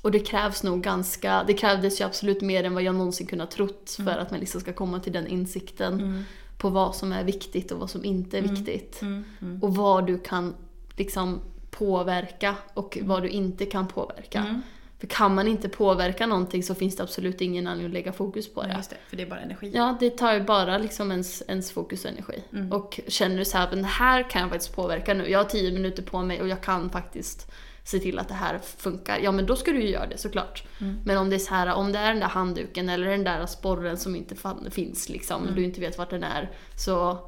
[0.03, 3.51] och det krävs nog ganska, det krävdes ju absolut mer än vad jag någonsin kunnat
[3.51, 4.13] trott Mm.
[4.15, 6.25] för att man liksom ska komma till den insikten
[6.59, 9.03] på vad som är viktigt och vad som inte är viktigt.
[9.03, 9.63] Mm, mm.
[9.63, 10.55] Och vad du kan
[10.97, 14.61] liksom påverka och vad du inte kan påverka.
[14.99, 18.55] För kan man inte påverka någonting så finns det absolut ingen anledning att lägga fokus
[18.55, 18.69] på det.
[18.69, 18.97] Ja, just det.
[19.09, 19.71] För det är bara energi.
[19.75, 22.43] Ja, det tar ju bara liksom ens, ens fokus och energi.
[22.53, 22.73] Mm.
[22.73, 25.31] Och känner du så här, men det här kan jag faktiskt påverka nu.
[25.31, 27.53] Jag har tio minuter på mig och jag kan faktiskt
[27.85, 29.19] se till att det här funkar.
[29.19, 30.65] Ja, men då ska du ju göra det såklart.
[30.81, 30.97] Mm.
[31.05, 33.47] Men om det är så här, om det är den där handduken eller den där
[33.47, 34.37] sporren som inte
[34.71, 35.55] finns liksom, Mm.
[35.55, 37.19] du inte vet vart den är, så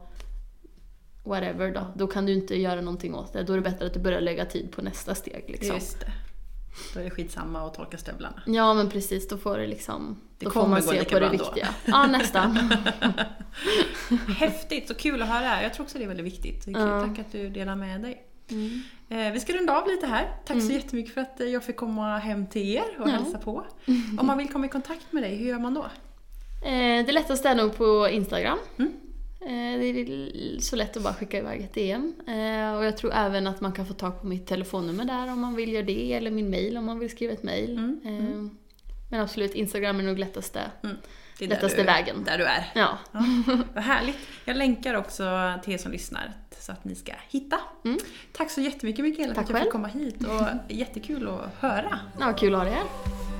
[1.24, 1.86] whatever då.
[1.96, 3.42] Då kan du inte göra någonting åt det.
[3.42, 5.74] Då är det bättre att du börjar lägga tid på nästa steg liksom.
[5.74, 6.12] Just det.
[6.94, 8.42] Då är det skitsamma att torka stövlarna.
[8.46, 10.20] Ja men precis, då får det liksom...
[10.38, 11.68] Det då får man se på det viktiga.
[11.84, 12.58] Ja, nästan.
[14.38, 15.62] Häftigt, så kul att höra.
[15.62, 16.64] Jag tror också det är väldigt viktigt.
[16.66, 17.06] Ja.
[17.06, 18.24] Tack att du delar med dig.
[18.50, 18.82] Mm.
[19.08, 20.22] Eh, vi ska runda av lite här.
[20.46, 20.76] Tack så Mm.
[20.76, 23.12] jättemycket för att eh, jag fick komma hem till er och Ja.
[23.12, 23.66] hälsa på.
[24.18, 25.82] Om man vill komma i kontakt med dig, hur gör man då?
[26.64, 28.58] Eh, det lättaste är nog på Instagram.
[28.78, 28.92] Mm.
[29.40, 32.14] Eh, Det är så lätt att bara skicka iväg ett DM.
[32.26, 35.40] Eh, Och jag tror även att man kan få tag på mitt telefonnummer där om
[35.40, 37.70] man vill göra det, eller min mail om man vill skriva ett mail.
[37.78, 38.50] Mm, Eh,
[39.10, 40.60] Men absolut, Instagram är nog lättaste,
[41.38, 42.24] Det är lättaste där du, vägen.
[42.24, 42.70] Där du är.
[42.74, 42.98] Ja.
[43.12, 43.24] Ja,
[43.74, 44.16] vad härligt.
[44.44, 47.60] Jag länkar också till er som lyssnar så att ni ska hitta.
[47.84, 47.98] Mm.
[48.32, 51.98] Tack så jättemycket Mikaela för att jag fick komma hit och jättekul att höra.
[52.20, 53.37] ja, kul att ha dig här.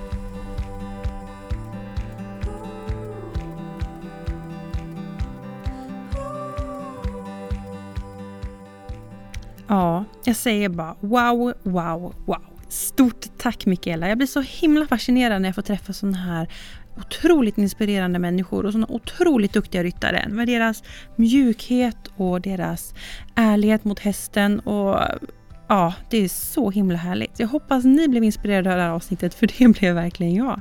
[9.68, 12.42] Ja, jag säger bara wow, wow, wow.
[12.68, 14.08] Stort tack Mikaela.
[14.08, 16.48] Jag blir så himla fascinerad när jag får träffa sådana här
[16.96, 20.28] otroligt inspirerande människor och sådana otroligt duktiga ryttare.
[20.28, 20.82] Med deras
[21.16, 22.94] mjukhet och deras
[23.34, 25.00] ärlighet mot hästen och
[25.68, 27.40] ja, det är så himla härligt.
[27.40, 30.60] Jag hoppas ni blev inspirerade av det här avsnittet för det blev verkligen jag.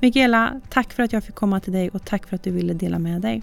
[0.00, 2.74] Mikaela, tack för att jag fick komma till dig och tack för att du ville
[2.74, 3.42] dela med dig.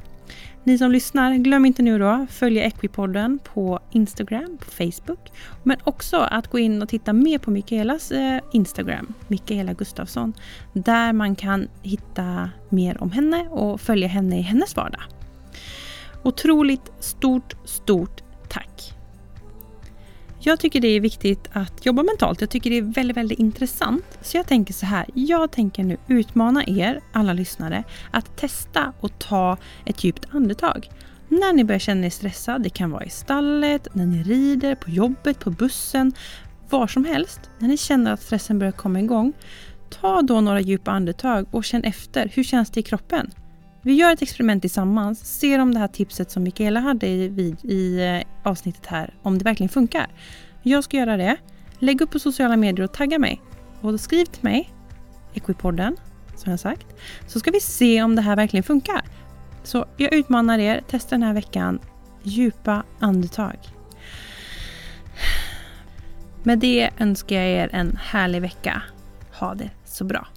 [0.64, 5.32] Ni som lyssnar, glöm inte nu då följa Equipodden på Instagram, på Facebook.
[5.64, 10.34] Men också att gå in och titta mer på Mikaelas eh, Instagram, Mikaela Gustafsson.
[10.74, 15.02] Där man kan hitta mer om henne och följa henne i hennes vardag.
[16.24, 18.94] Otroligt stort, stort tack!
[20.46, 22.42] Jag tycker det är viktigt att jobba mentalt.
[22.42, 24.06] Jag tycker det är väldigt, väldigt intressant.
[24.22, 25.06] Så jag tänker så här.
[25.14, 30.90] Jag tänker nu utmana er, alla lyssnare, att testa och ta ett djupt andetag.
[31.28, 34.90] När ni börjar känna er stressad, det kan vara i stallet, när ni rider, på
[34.90, 36.14] jobbet, på bussen,
[36.70, 37.40] var som helst.
[37.60, 39.34] När ni känner att stressen börjar komma igång,
[39.90, 42.32] ta då några djupa andetag och känn efter.
[42.34, 43.32] Hur känns det i kroppen?
[43.86, 47.66] Vi gör ett experiment tillsammans, ser om det här tipset som Mikaela hade i, vid,
[47.66, 50.08] i eh, avsnittet här, om det verkligen funkar.
[50.62, 51.38] Jag ska göra det.
[51.80, 53.42] Lägg upp på sociala medier och tagga mig.
[53.82, 54.74] Och skriv till mig,
[55.34, 55.98] Equipodden,
[56.36, 56.88] som jag sagt,
[57.28, 59.02] så ska vi se om det här verkligen funkar.
[59.64, 61.80] Så jag utmanar er, testa den här veckan,
[62.24, 63.58] djupa andetag.
[66.44, 68.82] Med det önskar jag er en härlig vecka.
[69.40, 70.28] Ha det så bra.